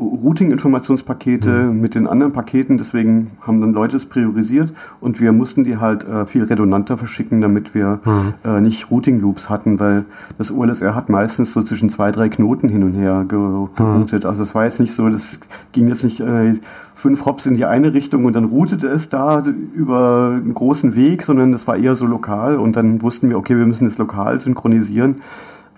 Routing-Informationspakete 0.00 1.50
mhm. 1.50 1.80
mit 1.80 1.94
den 1.94 2.06
anderen 2.06 2.32
Paketen, 2.32 2.78
deswegen 2.78 3.32
haben 3.42 3.60
dann 3.60 3.72
Leute 3.72 3.96
es 3.96 4.06
priorisiert 4.06 4.72
und 5.00 5.20
wir 5.20 5.32
mussten 5.32 5.64
die 5.64 5.76
halt 5.76 6.04
äh, 6.04 6.26
viel 6.26 6.44
redundanter 6.44 6.96
verschicken, 6.96 7.40
damit 7.40 7.74
wir 7.74 8.00
mhm. 8.04 8.34
äh, 8.44 8.60
nicht 8.60 8.90
Routing-Loops 8.90 9.50
hatten, 9.50 9.78
weil 9.78 10.04
das 10.38 10.50
OLSR 10.50 10.94
hat 10.94 11.08
meistens 11.10 11.52
so 11.52 11.62
zwischen 11.62 11.90
zwei, 11.90 12.10
drei 12.12 12.28
Knoten 12.28 12.68
hin 12.68 12.82
und 12.82 12.94
her 12.94 13.24
geroutet. 13.28 14.24
Mhm. 14.24 14.28
Also 14.28 14.42
es 14.42 14.54
war 14.54 14.64
jetzt 14.64 14.80
nicht 14.80 14.94
so, 14.94 15.08
das 15.08 15.40
ging 15.72 15.88
jetzt 15.88 16.04
nicht 16.04 16.20
äh, 16.20 16.54
fünf 16.94 17.24
Hops 17.26 17.46
in 17.46 17.54
die 17.54 17.64
eine 17.64 17.92
Richtung 17.92 18.24
und 18.24 18.34
dann 18.34 18.44
routete 18.44 18.86
es 18.88 19.08
da 19.08 19.42
über 19.74 20.32
einen 20.34 20.54
großen 20.54 20.94
Weg, 20.94 21.22
sondern 21.22 21.52
das 21.52 21.66
war 21.66 21.76
eher 21.76 21.94
so 21.94 22.06
lokal 22.06 22.56
und 22.56 22.76
dann 22.76 23.02
wussten 23.02 23.28
wir, 23.28 23.38
okay, 23.38 23.56
wir 23.56 23.66
müssen 23.66 23.84
das 23.84 23.98
lokal 23.98 24.40
synchronisieren 24.40 25.16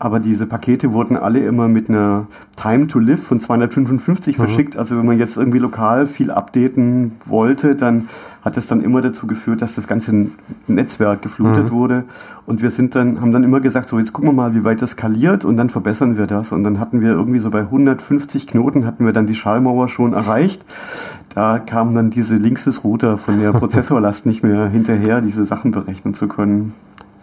aber 0.02 0.18
diese 0.18 0.46
Pakete 0.46 0.92
wurden 0.92 1.16
alle 1.16 1.38
immer 1.46 1.68
mit 1.68 1.88
einer 1.88 2.26
Time 2.56 2.88
to 2.88 2.98
Live 2.98 3.22
von 3.22 3.38
255 3.38 4.36
mhm. 4.36 4.42
verschickt. 4.42 4.76
Also 4.76 4.98
wenn 4.98 5.06
man 5.06 5.16
jetzt 5.16 5.36
irgendwie 5.36 5.60
lokal 5.60 6.08
viel 6.08 6.32
updaten 6.32 7.12
wollte, 7.24 7.76
dann 7.76 8.08
hat 8.44 8.56
es 8.56 8.66
dann 8.66 8.82
immer 8.82 9.00
dazu 9.00 9.28
geführt, 9.28 9.62
dass 9.62 9.76
das 9.76 9.86
ganze 9.86 10.26
Netzwerk 10.66 11.22
geflutet 11.22 11.66
mhm. 11.66 11.70
wurde. 11.70 12.04
Und 12.46 12.62
wir 12.62 12.70
sind 12.70 12.96
dann, 12.96 13.20
haben 13.20 13.30
dann 13.30 13.44
immer 13.44 13.60
gesagt, 13.60 13.88
so 13.88 13.96
jetzt 13.96 14.12
gucken 14.12 14.30
wir 14.30 14.34
mal, 14.34 14.56
wie 14.56 14.64
weit 14.64 14.82
das 14.82 14.90
skaliert 14.90 15.44
und 15.44 15.56
dann 15.56 15.70
verbessern 15.70 16.18
wir 16.18 16.26
das. 16.26 16.50
Und 16.50 16.64
dann 16.64 16.80
hatten 16.80 17.00
wir 17.00 17.10
irgendwie 17.10 17.38
so 17.38 17.50
bei 17.50 17.60
150 17.60 18.48
Knoten 18.48 18.84
hatten 18.84 19.04
wir 19.04 19.12
dann 19.12 19.26
die 19.26 19.36
Schallmauer 19.36 19.88
schon 19.88 20.14
erreicht. 20.14 20.64
Da 21.32 21.60
kam 21.60 21.94
dann 21.94 22.10
diese 22.10 22.34
Linksys-Router 22.34 23.18
von 23.18 23.38
der 23.38 23.52
Prozessorlast 23.52 24.26
nicht 24.26 24.42
mehr 24.42 24.66
hinterher, 24.66 25.20
diese 25.20 25.44
Sachen 25.44 25.70
berechnen 25.70 26.12
zu 26.12 26.26
können. 26.26 26.74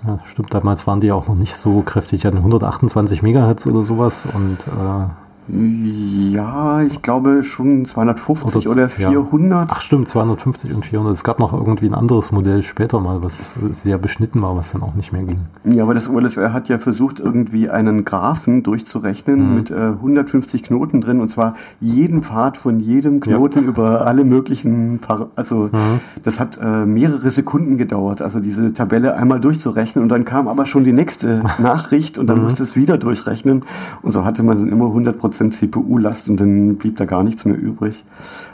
Ja, 0.07 0.19
stimmt, 0.25 0.53
damals 0.53 0.87
waren 0.87 1.01
die 1.01 1.11
auch 1.11 1.27
noch 1.27 1.35
nicht 1.35 1.55
so 1.55 1.81
kräftig, 1.81 2.21
die 2.21 2.27
hatten 2.27 2.37
128 2.37 3.21
Megahertz 3.21 3.67
oder 3.67 3.83
sowas 3.83 4.27
und 4.33 4.57
äh, 4.67 5.28
ja, 5.51 6.81
ich 6.83 7.01
glaube 7.01 7.43
schon 7.43 7.85
250 7.85 8.67
oder, 8.67 8.83
oder 8.83 8.89
400. 8.89 9.67
Ja. 9.69 9.75
Ach 9.75 9.81
stimmt, 9.81 10.07
250 10.07 10.73
und 10.73 10.85
400. 10.85 11.13
Es 11.13 11.23
gab 11.23 11.39
noch 11.39 11.53
irgendwie 11.53 11.87
ein 11.87 11.95
anderes 11.95 12.31
Modell 12.31 12.61
später 12.61 12.99
mal, 12.99 13.23
was 13.23 13.55
sehr 13.55 13.97
beschnitten 13.97 14.41
war, 14.41 14.55
was 14.55 14.71
dann 14.71 14.83
auch 14.83 14.93
nicht 14.95 15.11
mehr 15.11 15.23
ging. 15.23 15.39
Ja, 15.63 15.83
aber 15.83 15.93
das 15.95 16.09
OLSR 16.09 16.53
hat 16.53 16.69
ja 16.69 16.77
versucht, 16.77 17.19
irgendwie 17.19 17.69
einen 17.69 18.05
Graphen 18.05 18.61
durchzurechnen 18.61 19.49
mhm. 19.49 19.55
mit 19.55 19.71
äh, 19.71 19.75
150 19.75 20.63
Knoten 20.63 21.01
drin 21.01 21.19
und 21.19 21.29
zwar 21.29 21.55
jeden 21.79 22.23
Pfad 22.23 22.57
von 22.57 22.79
jedem 22.79 23.19
Knoten 23.19 23.63
ja. 23.63 23.69
über 23.69 24.05
alle 24.05 24.25
möglichen, 24.25 24.99
Par 24.99 25.29
also 25.35 25.69
mhm. 25.71 25.99
das 26.23 26.39
hat 26.39 26.59
äh, 26.61 26.85
mehrere 26.85 27.31
Sekunden 27.31 27.77
gedauert, 27.77 28.21
also 28.21 28.39
diese 28.39 28.71
Tabelle 28.73 29.15
einmal 29.15 29.39
durchzurechnen 29.39 30.03
und 30.03 30.09
dann 30.09 30.25
kam 30.25 30.47
aber 30.47 30.65
schon 30.65 30.83
die 30.83 30.93
nächste 30.93 31.41
Nachricht 31.57 32.17
und 32.17 32.27
dann 32.27 32.37
mhm. 32.37 32.43
musste 32.43 32.61
es 32.61 32.75
wieder 32.75 32.97
durchrechnen 32.97 33.63
und 34.03 34.11
so 34.11 34.25
hatte 34.25 34.43
man 34.43 34.59
dann 34.59 34.69
immer 34.69 34.85
100 34.85 35.17
Prozent 35.17 35.38
CPU-Last 35.51 36.29
und 36.29 36.39
dann 36.39 36.75
blieb 36.75 36.97
da 36.97 37.05
gar 37.05 37.23
nichts 37.23 37.45
mehr 37.45 37.57
übrig. 37.57 38.03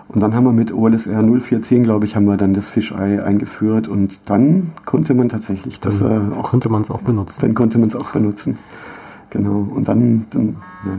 Und 0.08 0.22
dann 0.22 0.34
haben 0.36 0.46
wir 0.46 0.54
mit 0.54 0.72
OLSR 0.72 1.24
0410, 1.24 1.84
glaube 1.84 2.06
ich, 2.06 2.16
haben 2.16 2.26
wir 2.26 2.38
dann 2.38 2.54
das 2.54 2.70
Fisheye 2.70 3.24
eingeführt 3.24 3.88
und 3.88 4.20
dann 4.30 4.72
konnte 4.86 5.14
man 5.14 5.30
tatsächlich 5.30 5.80
das 5.80 6.02
äh, 6.02 6.06
auch. 6.06 6.52
Konnte 6.52 6.70
man 6.70 6.82
es 6.82 6.92
auch 6.92 7.02
benutzen. 7.02 7.42
Dann 7.42 7.56
konnte 7.56 7.80
man 7.80 7.90
es 7.90 7.96
auch 7.96 8.12
benutzen. 8.12 8.58
Genau. 9.32 9.68
Und 9.74 9.88
dann, 9.88 10.28
dann 10.30 10.58
naja. 10.86 10.98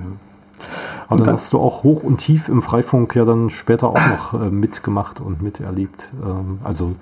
Aber 1.08 1.18
dann, 1.18 1.26
dann, 1.26 1.34
hast 1.36 1.52
du 1.52 1.58
auch 1.58 1.84
hoch 1.84 2.02
und 2.02 2.18
tief 2.18 2.48
im 2.48 2.62
Freifunk 2.62 3.14
ja 3.14 3.24
dann 3.24 3.50
später 3.50 3.88
auch 3.88 4.08
noch 4.08 4.40
äh, 4.40 4.50
mitgemacht 4.50 5.20
und 5.20 5.40
miterlebt. 5.40 6.12
Ähm, 6.24 6.58
also 6.64 6.92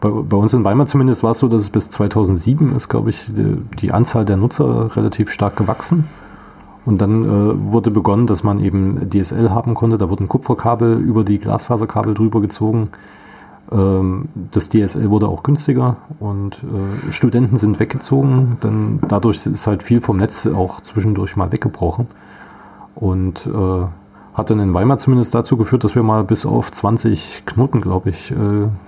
bei, 0.00 0.10
bei, 0.10 0.36
uns 0.36 0.52
in 0.52 0.64
Weimar 0.64 0.86
zumindest 0.88 1.22
war 1.22 1.30
es 1.30 1.38
so, 1.38 1.48
dass 1.48 1.62
es 1.62 1.70
bis 1.70 1.90
2007 1.90 2.74
ist, 2.74 2.88
glaube 2.88 3.10
ich, 3.10 3.26
die, 3.26 3.56
die 3.80 3.92
Anzahl 3.92 4.24
der 4.24 4.36
Nutzer 4.36 4.96
relativ 4.96 5.30
stark 5.30 5.56
gewachsen. 5.56 6.04
Und 6.84 7.00
dann 7.00 7.24
äh, 7.24 7.72
wurde 7.72 7.90
begonnen, 7.90 8.26
dass 8.26 8.42
man 8.42 8.58
eben 8.58 9.08
DSL 9.08 9.50
haben 9.50 9.74
konnte. 9.74 9.98
Da 9.98 10.10
wurden 10.10 10.28
Kupferkabel 10.28 10.98
über 10.98 11.24
die 11.24 11.38
Glasfaserkabel 11.38 12.14
drüber 12.14 12.40
gezogen. 12.40 12.88
Ähm, 13.70 14.28
das 14.50 14.68
DSL 14.68 15.08
wurde 15.10 15.28
auch 15.28 15.44
günstiger 15.44 15.96
und 16.18 16.58
äh, 16.64 17.12
Studenten 17.12 17.56
sind 17.56 17.78
weggezogen. 17.78 18.56
Dann 18.60 18.98
dadurch 19.06 19.46
ist 19.46 19.66
halt 19.66 19.82
viel 19.82 20.00
vom 20.00 20.16
Netz 20.16 20.46
auch 20.46 20.80
zwischendurch 20.80 21.36
mal 21.36 21.52
weggebrochen. 21.52 22.08
Und 22.96 23.46
äh, 23.46 23.86
hat 24.34 24.50
dann 24.50 24.60
in 24.60 24.74
Weimar 24.74 24.98
zumindest 24.98 25.34
dazu 25.34 25.56
geführt, 25.56 25.84
dass 25.84 25.94
wir 25.94 26.02
mal 26.02 26.24
bis 26.24 26.46
auf 26.46 26.72
20 26.72 27.44
Knoten, 27.46 27.80
glaube 27.80 28.10
ich, 28.10 28.32
äh, 28.32 28.34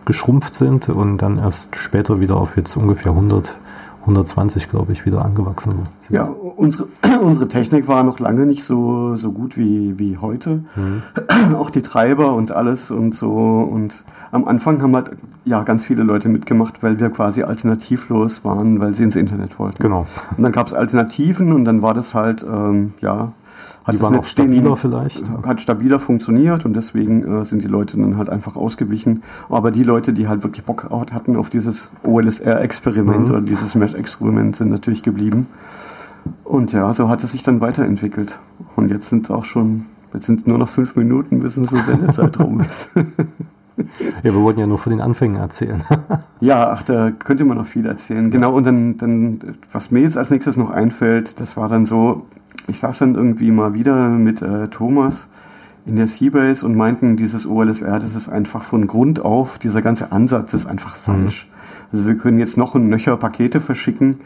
geschrumpft 0.04 0.54
sind 0.54 0.88
und 0.88 1.18
dann 1.18 1.38
erst 1.38 1.76
später 1.76 2.18
wieder 2.18 2.37
auf 2.37 2.57
jetzt 2.57 2.76
ungefähr 2.76 3.12
100 3.12 3.59
120, 4.07 4.68
glaube 4.68 4.92
ich, 4.92 5.07
wieder 5.07 5.24
angewachsen 5.24 5.72
sind. 6.00 6.14
Ja, 6.14 6.28
unsere, 6.57 6.88
unsere 7.21 7.49
Technik 7.49 7.88
war 7.88 8.03
noch 8.05 8.19
lange 8.19 8.47
nicht 8.47 8.64
so, 8.64 9.17
so 9.17 9.33
gut 9.33 9.57
wie, 9.57 9.99
wie 9.99 10.19
heute. 10.19 10.64
Mhm. 10.77 11.55
Auch 11.55 11.71
die 11.71 11.83
Treiber 11.83 12.35
und 12.35 12.53
alles 12.53 12.90
und 12.90 13.14
so. 13.14 13.31
Und 13.31 14.05
am 14.31 14.45
Anfang 14.45 14.83
haben 14.83 14.95
halt 14.95 15.12
ja 15.45 15.62
ganz 15.62 15.85
viele 15.85 16.03
Leute 16.03 16.29
mitgemacht, 16.29 16.83
weil 16.83 16.99
wir 16.99 17.11
quasi 17.11 17.43
alternativlos 17.43 18.45
waren, 18.45 18.81
weil 18.81 18.95
sie 18.95 19.05
ins 19.05 19.17
Internet 19.17 19.59
wollten. 19.59 19.83
Genau. 19.83 20.07
Und 20.37 20.43
dann 20.43 20.53
gab 20.53 20.67
es 20.67 20.75
Alternativen 20.75 21.53
und 21.53 21.64
dann 21.64 21.83
war 21.83 21.95
das 21.95 22.14
halt, 22.14 22.45
ähm, 22.49 22.95
ja, 23.01 23.33
hat 23.85 23.97
die 23.97 23.99
das 23.99 24.11
Netz 24.11 24.31
stabiler 24.31 24.77
vielleicht? 24.77 25.29
Hat 25.29 25.61
stabiler 25.61 26.01
funktioniert 26.01 26.64
und 26.64 26.75
deswegen 26.75 27.40
äh, 27.40 27.45
sind 27.45 27.62
die 27.62 27.69
Leute 27.69 27.99
dann 27.99 28.17
halt 28.17 28.31
einfach 28.31 28.57
ausgewichen. 28.57 29.23
Aber 29.51 29.71
die 29.71 29.83
Leute, 29.83 30.14
die 30.14 30.27
halt 30.27 30.43
wirklich 30.43 30.64
Bock 30.64 30.88
hatten 30.90 31.37
auf 31.37 31.51
dieses 31.51 31.90
OLSR-Experiment 32.03 33.29
mhm. 33.29 33.35
oder 33.35 33.40
dieses 33.43 33.75
Mesh-Experiment, 33.75 34.57
sind 34.57 34.71
natürlich 34.71 35.03
geblieben. 35.03 35.49
Und 36.45 36.73
ja, 36.73 36.93
so 36.93 37.09
hat 37.09 37.23
es 37.25 37.33
sich 37.33 37.43
dann 37.43 37.61
weiterentwickelt. 37.61 38.39
Und 38.77 38.91
jetzt 38.91 39.09
sind 39.09 39.25
es 39.25 39.31
auch 39.31 39.45
schon, 39.45 39.87
jetzt 40.13 40.27
sind 40.27 40.41
es 40.41 40.47
nur 40.47 40.59
noch 40.59 40.69
fünf 40.69 40.97
Minuten, 40.97 41.41
bis 41.41 41.57
unsere 41.57 41.83
Sendezeit 41.83 42.39
rum 42.41 42.61
ist. 42.61 42.91
Ja, 44.23 44.33
wir 44.33 44.41
wollten 44.41 44.61
ja 44.61 44.67
nur 44.67 44.79
von 44.79 44.91
den 44.91 45.01
Anfängen 45.01 45.37
erzählen. 45.37 45.83
ja, 46.41 46.71
ach, 46.71 46.83
da 46.83 47.11
könnte 47.11 47.45
man 47.45 47.57
noch 47.57 47.67
viel 47.67 47.87
erzählen. 47.87 48.31
Genau, 48.31 48.55
und 48.55 48.65
dann, 48.65 48.97
dann, 48.97 49.57
was 49.73 49.91
mir 49.91 50.01
jetzt 50.01 50.17
als 50.17 50.31
nächstes 50.31 50.57
noch 50.57 50.71
einfällt, 50.71 51.41
das 51.41 51.57
war 51.57 51.69
dann 51.69 51.85
so, 51.85 52.27
ich 52.69 52.79
saß 52.79 53.01
dann 53.01 53.15
irgendwie 53.15 53.51
mal 53.51 53.75
wieder 53.75 54.11
mit 54.11 54.43
äh, 54.43 54.69
Thomas 54.69 55.29
in 55.87 55.97
der 55.97 56.07
Seabase 56.07 56.65
und 56.65 56.77
meinten, 56.77 57.17
dieses 57.17 57.47
OLSR, 57.47 57.99
das 57.99 58.15
ist 58.15 58.29
einfach 58.29 58.63
von 58.63 58.87
Grund 58.87 59.25
auf, 59.25 59.59
dieser 59.59 59.83
ganze 59.83 60.13
Ansatz 60.13 60.55
ist 60.55 60.67
einfach 60.67 60.97
falsch. 60.97 61.49
Mhm. 61.49 61.55
Also 61.93 62.07
wir 62.07 62.17
können 62.17 62.39
jetzt 62.39 62.57
noch 62.57 62.75
ein 62.75 62.89
Nöcher 62.89 63.17
Pakete 63.17 63.61
verschicken, 63.61 64.21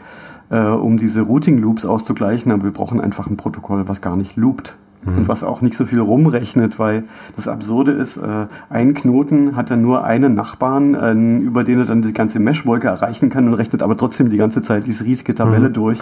äh, 0.49 0.59
um 0.59 0.97
diese 0.97 1.21
Routing 1.21 1.57
Loops 1.59 1.85
auszugleichen, 1.85 2.51
aber 2.51 2.63
wir 2.63 2.71
brauchen 2.71 3.01
einfach 3.01 3.27
ein 3.27 3.37
Protokoll, 3.37 3.87
was 3.87 4.01
gar 4.01 4.15
nicht 4.15 4.35
loopt. 4.35 4.75
Mhm. 5.03 5.19
Und 5.19 5.27
was 5.29 5.45
auch 5.45 5.61
nicht 5.61 5.75
so 5.75 5.85
viel 5.85 5.99
rumrechnet, 6.01 6.77
weil 6.77 7.05
das 7.35 7.47
Absurde 7.47 7.93
ist, 7.93 8.17
äh, 8.17 8.47
ein 8.69 8.93
Knoten 8.93 9.55
hat 9.55 9.71
dann 9.71 9.81
nur 9.81 10.03
einen 10.03 10.33
Nachbarn, 10.33 10.93
äh, 10.93 11.13
über 11.41 11.63
den 11.63 11.79
er 11.79 11.85
dann 11.85 12.01
die 12.01 12.11
ganze 12.11 12.39
Meshwolke 12.39 12.87
erreichen 12.87 13.29
kann 13.29 13.47
und 13.47 13.53
rechnet 13.53 13.81
aber 13.81 13.95
trotzdem 13.95 14.29
die 14.29 14.37
ganze 14.37 14.61
Zeit 14.61 14.87
diese 14.87 15.05
riesige 15.05 15.33
Tabelle 15.33 15.69
mhm. 15.69 15.73
durch. 15.73 15.99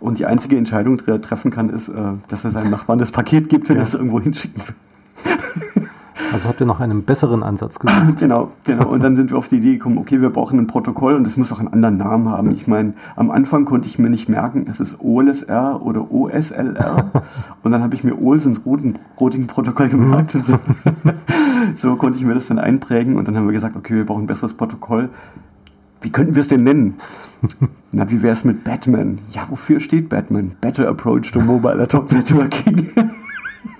Und 0.00 0.18
die 0.18 0.26
einzige 0.26 0.56
Entscheidung, 0.56 0.96
die 0.96 1.10
er 1.10 1.20
treffen 1.20 1.50
kann, 1.50 1.68
ist, 1.68 1.90
äh, 1.90 1.92
dass 2.28 2.44
er 2.44 2.50
seinem 2.50 2.70
Nachbarn 2.70 2.98
das 2.98 3.10
Paket 3.10 3.50
gibt, 3.50 3.68
wenn 3.68 3.76
ja. 3.76 3.82
er 3.82 3.86
es 3.86 3.94
irgendwo 3.94 4.20
hinschicken 4.20 4.62
will. 4.66 4.74
Also 6.32 6.48
habt 6.48 6.60
ihr 6.60 6.66
noch 6.66 6.80
einen 6.80 7.02
besseren 7.02 7.42
Ansatz 7.42 7.78
gesucht? 7.78 8.16
genau, 8.18 8.52
genau. 8.64 8.88
Und 8.88 9.02
dann 9.02 9.16
sind 9.16 9.30
wir 9.30 9.38
auf 9.38 9.48
die 9.48 9.56
Idee 9.56 9.72
gekommen, 9.72 9.98
okay, 9.98 10.20
wir 10.20 10.30
brauchen 10.30 10.58
ein 10.58 10.66
Protokoll 10.66 11.14
und 11.14 11.26
es 11.26 11.36
muss 11.36 11.52
auch 11.52 11.58
einen 11.58 11.68
anderen 11.68 11.96
Namen 11.96 12.28
haben. 12.28 12.50
Ich 12.52 12.66
meine, 12.66 12.94
am 13.16 13.30
Anfang 13.30 13.64
konnte 13.64 13.88
ich 13.88 13.98
mir 13.98 14.10
nicht 14.10 14.28
merken, 14.28 14.66
es 14.68 14.80
ist 14.80 15.00
OLSR 15.00 15.82
oder 15.82 16.10
OSLR. 16.10 17.10
und 17.62 17.70
dann 17.72 17.82
habe 17.82 17.94
ich 17.94 18.04
mir 18.04 18.20
Olsens 18.20 18.62
Routing-Protokoll 18.64 19.88
gemerkt. 19.88 20.32
So. 20.32 20.58
so 21.76 21.96
konnte 21.96 22.18
ich 22.18 22.24
mir 22.24 22.34
das 22.34 22.46
dann 22.46 22.58
einprägen 22.58 23.16
und 23.16 23.26
dann 23.26 23.36
haben 23.36 23.46
wir 23.46 23.52
gesagt, 23.52 23.76
okay, 23.76 23.94
wir 23.94 24.06
brauchen 24.06 24.24
ein 24.24 24.28
besseres 24.28 24.54
Protokoll. 24.54 25.10
Wie 26.02 26.10
könnten 26.10 26.34
wir 26.34 26.40
es 26.40 26.48
denn 26.48 26.64
nennen? 26.64 26.98
Na, 27.92 28.10
wie 28.10 28.22
wäre 28.22 28.32
es 28.32 28.44
mit 28.44 28.64
Batman? 28.64 29.18
Ja, 29.30 29.42
wofür 29.50 29.80
steht 29.80 30.08
Batman? 30.08 30.52
Better 30.60 30.88
Approach 30.88 31.32
to 31.32 31.40
Mobile 31.40 31.82
Atomic 31.82 32.12
Networking. 32.12 33.10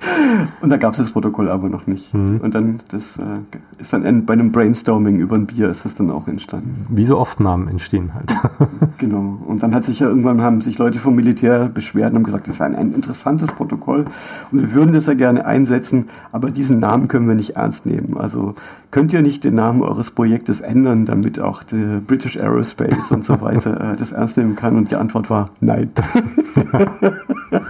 Und 0.60 0.70
da 0.70 0.76
gab 0.76 0.92
es 0.92 0.98
das 0.98 1.10
Protokoll 1.10 1.48
aber 1.48 1.68
noch 1.68 1.86
nicht. 1.86 2.12
Mhm. 2.14 2.38
Und 2.38 2.54
dann, 2.54 2.80
das 2.88 3.16
äh, 3.18 3.40
ist 3.78 3.92
dann 3.92 4.26
bei 4.26 4.32
einem 4.32 4.52
Brainstorming 4.52 5.18
über 5.18 5.36
ein 5.36 5.46
Bier 5.46 5.68
ist 5.68 5.84
das 5.84 5.94
dann 5.94 6.10
auch 6.10 6.28
entstanden. 6.28 6.86
Wie 6.88 7.04
so 7.04 7.18
oft 7.18 7.40
Namen 7.40 7.68
entstehen 7.68 8.14
halt. 8.14 8.34
genau. 8.98 9.38
Und 9.46 9.62
dann 9.62 9.74
hat 9.74 9.84
sich 9.84 10.00
ja 10.00 10.08
irgendwann 10.08 10.42
haben 10.42 10.60
sich 10.60 10.78
Leute 10.78 10.98
vom 10.98 11.14
Militär 11.14 11.68
beschwert 11.68 12.10
und 12.10 12.16
haben 12.16 12.24
gesagt, 12.24 12.48
das 12.48 12.56
ist 12.56 12.60
ein, 12.60 12.74
ein 12.74 12.94
interessantes 12.94 13.52
Protokoll 13.52 14.06
und 14.50 14.60
wir 14.60 14.72
würden 14.72 14.92
das 14.92 15.06
ja 15.06 15.14
gerne 15.14 15.44
einsetzen, 15.44 16.08
aber 16.32 16.50
diesen 16.50 16.78
Namen 16.78 17.08
können 17.08 17.28
wir 17.28 17.34
nicht 17.34 17.56
ernst 17.56 17.86
nehmen. 17.86 18.16
Also 18.16 18.54
könnt 18.90 19.12
ihr 19.12 19.22
nicht 19.22 19.44
den 19.44 19.54
Namen 19.54 19.82
eures 19.82 20.10
Projektes 20.10 20.60
ändern, 20.60 21.04
damit 21.04 21.40
auch 21.40 21.62
die 21.62 22.00
British 22.06 22.36
Aerospace 22.36 23.12
und 23.12 23.24
so 23.24 23.40
weiter 23.40 23.92
äh, 23.92 23.96
das 23.96 24.12
ernst 24.12 24.36
nehmen 24.36 24.56
kann? 24.56 24.76
Und 24.76 24.90
die 24.90 24.96
Antwort 24.96 25.30
war 25.30 25.46
nein. 25.60 25.90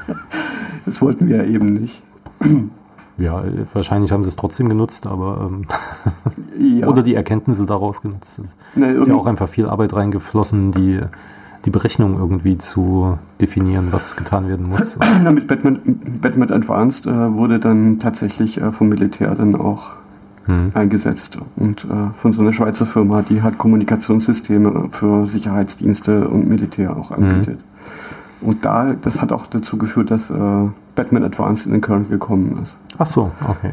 das 0.86 1.02
wollten 1.02 1.28
wir 1.28 1.38
ja 1.38 1.44
eben 1.44 1.74
nicht. 1.74 2.02
Ja, 3.20 3.44
wahrscheinlich 3.74 4.12
haben 4.12 4.24
sie 4.24 4.30
es 4.30 4.36
trotzdem 4.36 4.68
genutzt, 4.70 5.06
aber 5.06 5.50
ähm, 5.50 5.66
ja. 6.78 6.88
oder 6.88 7.02
die 7.02 7.14
Erkenntnisse 7.14 7.66
daraus 7.66 8.00
genutzt. 8.00 8.40
Es 8.74 8.96
ist 8.96 9.08
ja 9.08 9.14
auch 9.14 9.26
einfach 9.26 9.48
viel 9.48 9.66
Arbeit 9.66 9.94
reingeflossen, 9.94 10.72
die, 10.72 11.00
die 11.66 11.70
Berechnung 11.70 12.18
irgendwie 12.18 12.56
zu 12.56 13.18
definieren, 13.38 13.88
was 13.90 14.16
getan 14.16 14.48
werden 14.48 14.70
muss. 14.70 14.98
Na, 15.22 15.32
mit 15.32 15.46
Batman, 15.48 15.80
Batman 16.22 16.50
Advanced 16.50 17.06
äh, 17.06 17.34
wurde 17.34 17.60
dann 17.60 17.98
tatsächlich 17.98 18.58
äh, 18.58 18.72
vom 18.72 18.88
Militär 18.88 19.34
dann 19.34 19.54
auch 19.54 19.96
hm. 20.46 20.70
eingesetzt 20.72 21.38
und 21.56 21.84
äh, 21.84 21.88
von 22.18 22.32
so 22.32 22.40
einer 22.40 22.54
Schweizer 22.54 22.86
Firma, 22.86 23.20
die 23.20 23.42
hat 23.42 23.58
Kommunikationssysteme 23.58 24.88
für 24.92 25.26
Sicherheitsdienste 25.26 26.26
und 26.26 26.48
Militär 26.48 26.96
auch 26.96 27.10
anbietet. 27.10 27.58
Hm. 27.58 28.48
Und 28.48 28.64
da, 28.64 28.94
das 28.94 29.20
hat 29.20 29.32
auch 29.32 29.46
dazu 29.46 29.76
geführt, 29.76 30.10
dass 30.10 30.30
äh, 30.30 30.68
Batman 31.00 31.24
Advanced 31.24 31.64
in 31.64 31.72
den 31.72 31.80
Kernel 31.80 32.10
gekommen 32.10 32.58
ist. 32.62 32.76
Ach 32.98 33.06
so, 33.06 33.30
okay. 33.48 33.72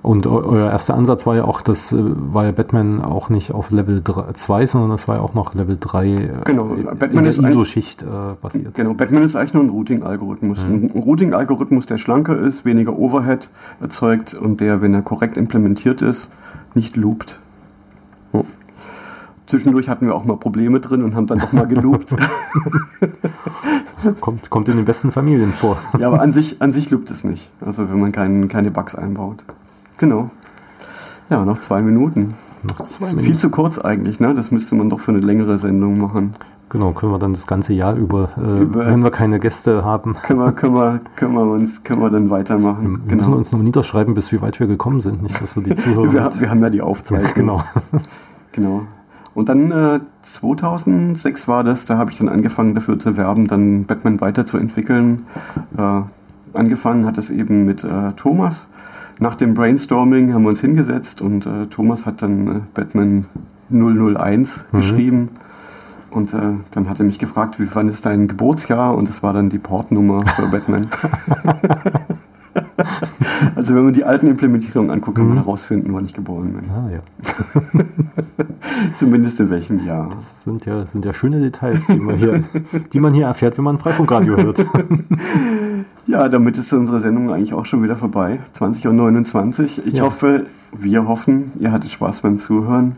Und 0.00 0.28
euer 0.28 0.70
erster 0.70 0.94
Ansatz 0.94 1.26
war 1.26 1.34
ja 1.34 1.44
auch, 1.44 1.60
das 1.60 1.90
äh, 1.90 1.96
war 1.98 2.44
ja 2.44 2.52
Batman 2.52 3.02
auch 3.02 3.30
nicht 3.30 3.52
auf 3.52 3.72
Level 3.72 4.00
2, 4.04 4.66
sondern 4.66 4.90
das 4.90 5.08
war 5.08 5.16
ja 5.16 5.22
auch 5.22 5.34
noch 5.34 5.54
Level 5.54 5.76
3 5.80 6.06
äh, 6.06 6.28
genau, 6.44 6.66
Batman 6.66 7.24
in 7.24 7.32
der 7.32 7.50
ISO-Schicht 7.50 8.04
äh, 8.04 8.06
basiert. 8.40 8.74
Genau, 8.74 8.94
Batman 8.94 9.24
ist 9.24 9.34
eigentlich 9.34 9.54
nur 9.54 9.64
ein 9.64 9.70
Routing-Algorithmus. 9.70 10.64
Mhm. 10.64 10.90
Ein 10.94 11.02
Routing-Algorithmus, 11.02 11.86
der 11.86 11.98
schlanker 11.98 12.38
ist, 12.38 12.64
weniger 12.64 12.96
Overhead 12.96 13.50
erzeugt 13.80 14.34
und 14.34 14.60
der, 14.60 14.80
wenn 14.82 14.94
er 14.94 15.02
korrekt 15.02 15.36
implementiert 15.36 16.00
ist, 16.00 16.30
nicht 16.74 16.96
loopt. 16.96 17.40
Oh. 18.32 18.44
Zwischendurch 19.48 19.88
hatten 19.88 20.06
wir 20.06 20.14
auch 20.14 20.24
mal 20.24 20.36
Probleme 20.36 20.78
drin 20.78 21.02
und 21.02 21.16
haben 21.16 21.26
dann 21.26 21.40
doch 21.40 21.52
mal 21.52 21.66
geloopt. 21.66 22.14
kommt, 24.12 24.50
kommt 24.50 24.68
in 24.68 24.76
den 24.76 24.84
besten 24.84 25.12
Familien 25.12 25.52
vor. 25.52 25.78
ja, 25.98 26.06
aber 26.08 26.20
an 26.20 26.32
sich, 26.32 26.60
an 26.60 26.72
sich 26.72 26.90
loopt 26.90 27.10
es 27.10 27.24
nicht. 27.24 27.50
Also 27.60 27.90
wenn 27.90 28.00
man 28.00 28.12
kein, 28.12 28.48
keine 28.48 28.70
Bugs 28.70 28.94
einbaut. 28.94 29.44
Genau. 29.98 30.30
Ja, 31.30 31.44
noch 31.44 31.58
zwei 31.58 31.82
Minuten. 31.82 32.34
Noch 32.62 32.84
zwei 32.84 33.06
Minuten. 33.06 33.24
Viel 33.24 33.38
zu 33.38 33.50
kurz 33.50 33.78
eigentlich, 33.78 34.20
ne? 34.20 34.34
Das 34.34 34.50
müsste 34.50 34.74
man 34.74 34.90
doch 34.90 35.00
für 35.00 35.12
eine 35.12 35.20
längere 35.20 35.58
Sendung 35.58 35.98
machen. 35.98 36.34
Genau, 36.70 36.92
können 36.92 37.12
wir 37.12 37.18
dann 37.18 37.34
das 37.34 37.46
ganze 37.46 37.72
Jahr 37.72 37.94
über, 37.94 38.30
äh, 38.36 38.62
über 38.62 38.86
wenn 38.86 39.04
wir 39.04 39.10
keine 39.10 39.38
Gäste 39.38 39.84
haben. 39.84 40.16
Können 40.22 40.40
wir, 40.40 40.52
können 40.52 40.74
wir, 40.74 40.98
können 41.16 41.34
wir, 41.34 41.42
uns, 41.42 41.84
können 41.84 42.00
wir 42.00 42.10
dann 42.10 42.30
weitermachen. 42.30 43.02
Wir 43.04 43.10
genau. 43.10 43.16
müssen 43.16 43.34
uns 43.34 43.52
nur 43.52 43.62
niederschreiben, 43.62 44.14
bis 44.14 44.32
wie 44.32 44.42
weit 44.42 44.58
wir 44.58 44.66
gekommen 44.66 45.00
sind, 45.00 45.22
nicht, 45.22 45.40
dass 45.40 45.54
wir 45.56 45.62
die 45.62 45.74
Zuhörer. 45.82 46.12
wir, 46.12 46.40
wir 46.40 46.50
haben 46.50 46.62
ja 46.62 46.70
die 46.70 46.82
Aufzeichnung. 46.82 47.32
genau. 47.34 47.64
genau. 48.52 48.82
Und 49.34 49.48
dann 49.48 49.70
äh, 49.72 50.00
2006 50.22 51.48
war 51.48 51.64
das, 51.64 51.86
da 51.86 51.98
habe 51.98 52.10
ich 52.10 52.18
dann 52.18 52.28
angefangen 52.28 52.74
dafür 52.74 52.98
zu 52.98 53.16
werben, 53.16 53.46
dann 53.46 53.84
Batman 53.84 54.20
weiterzuentwickeln. 54.20 55.26
Äh, 55.76 56.02
angefangen 56.52 57.04
hat 57.04 57.18
es 57.18 57.30
eben 57.30 57.64
mit 57.64 57.82
äh, 57.82 58.12
Thomas. 58.16 58.68
Nach 59.18 59.34
dem 59.34 59.54
Brainstorming 59.54 60.32
haben 60.32 60.42
wir 60.42 60.50
uns 60.50 60.60
hingesetzt 60.60 61.20
und 61.20 61.46
äh, 61.46 61.66
Thomas 61.66 62.06
hat 62.06 62.22
dann 62.22 62.48
äh, 62.48 62.60
Batman 62.74 63.26
001 63.70 64.64
mhm. 64.70 64.76
geschrieben. 64.76 65.28
Und 66.10 66.32
äh, 66.32 66.38
dann 66.70 66.88
hat 66.88 67.00
er 67.00 67.04
mich 67.04 67.18
gefragt, 67.18 67.58
wie 67.58 67.68
wann 67.74 67.88
ist 67.88 68.06
dein 68.06 68.28
Geburtsjahr? 68.28 68.96
Und 68.96 69.08
es 69.08 69.24
war 69.24 69.32
dann 69.32 69.48
die 69.48 69.58
Portnummer 69.58 70.24
für 70.36 70.46
Batman. 70.46 70.86
also 73.64 73.76
wenn 73.76 73.84
man 73.84 73.94
die 73.94 74.04
alten 74.04 74.26
Implementierungen 74.26 74.90
anguckt, 74.90 75.16
kann 75.16 75.26
man 75.26 75.38
mhm. 75.38 75.40
herausfinden, 75.40 75.94
wann 75.94 76.04
ich 76.04 76.12
geboren 76.12 76.52
bin. 76.52 76.70
Ah, 76.70 76.90
ja. 76.92 77.82
Zumindest 78.94 79.40
in 79.40 79.48
welchem 79.48 79.82
Jahr. 79.82 80.10
Das 80.10 80.44
sind 80.44 80.66
ja, 80.66 80.80
das 80.80 80.92
sind 80.92 81.02
ja 81.02 81.14
schöne 81.14 81.40
Details, 81.40 81.86
die 81.86 81.98
man, 81.98 82.16
hier, 82.16 82.44
die 82.92 83.00
man 83.00 83.14
hier 83.14 83.24
erfährt, 83.24 83.56
wenn 83.56 83.64
man 83.64 83.78
Freifunkradio 83.78 84.36
hört. 84.36 84.66
ja, 86.06 86.28
damit 86.28 86.58
ist 86.58 86.74
unsere 86.74 87.00
Sendung 87.00 87.32
eigentlich 87.32 87.54
auch 87.54 87.64
schon 87.64 87.82
wieder 87.82 87.96
vorbei. 87.96 88.40
20.29 88.54 89.78
Uhr. 89.78 89.86
Ich 89.86 89.94
ja. 89.94 90.04
hoffe, 90.04 90.44
wir 90.76 91.08
hoffen, 91.08 91.50
ihr 91.58 91.72
hattet 91.72 91.90
Spaß 91.90 92.20
beim 92.20 92.36
Zuhören. 92.36 92.96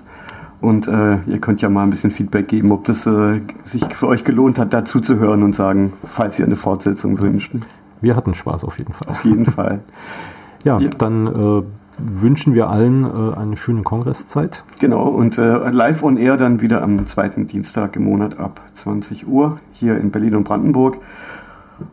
Und 0.61 0.88
äh, 0.88 1.18
ihr 1.29 1.38
könnt 1.38 1.62
ja 1.62 1.70
mal 1.70 1.85
ein 1.85 1.90
bisschen 1.90 2.11
Feedback 2.11 2.48
geben, 2.48 2.72
ob 2.72 2.83
das 2.87 3.07
äh, 3.07 3.40
sich 3.62 3.85
für 3.94 4.09
euch 4.09 4.24
gelohnt 4.24 4.59
hat, 4.59 4.72
dazu 4.72 4.98
zu 4.98 5.20
hören 5.20 5.44
und 5.44 5.55
sagen, 5.55 5.92
falls 6.05 6.40
ihr 6.40 6.44
eine 6.44 6.57
Fortsetzung 6.57 7.20
wünscht. 7.20 7.52
Wir 8.00 8.16
hatten 8.16 8.35
Spaß 8.35 8.64
auf 8.64 8.76
jeden 8.79 8.94
Fall. 8.94 9.09
Auf 9.09 9.24
jeden 9.24 9.46
Fall. 9.46 9.79
ja, 10.66 10.79
ja, 10.79 10.90
dann 10.98 11.26
äh, 11.29 11.62
wünschen 11.98 12.55
wir 12.55 12.68
allen 12.68 13.05
äh, 13.05 13.37
eine 13.37 13.57
schöne 13.57 13.83
Kongresszeit. 13.83 14.64
Genau, 14.81 15.09
und 15.09 15.38
äh, 15.38 15.70
live 15.70 16.02
on 16.02 16.16
air 16.16 16.37
dann 16.37 16.61
wieder 16.61 16.83
am 16.83 17.07
zweiten 17.07 17.46
Dienstag 17.46 17.96
im 17.96 18.05
Monat 18.05 18.38
ab 18.38 18.61
20 18.74 19.29
Uhr 19.29 19.61
hier 19.72 19.96
in 19.96 20.11
Berlin 20.11 20.35
und 20.35 20.44
Brandenburg. 20.44 20.98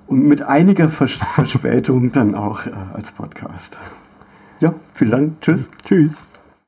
Und 0.07 0.23
mit 0.23 0.41
einiger 0.41 0.89
Vers 0.89 1.12
Verspätung 1.36 2.12
dann 2.12 2.36
auch 2.36 2.62
als 2.93 3.12
Podcast. 3.12 3.77
Ja, 4.59 4.73
vielen 4.93 5.12
Dank. 5.12 5.41
Tschüss. 5.41 5.69
Tschüss. 5.86 6.32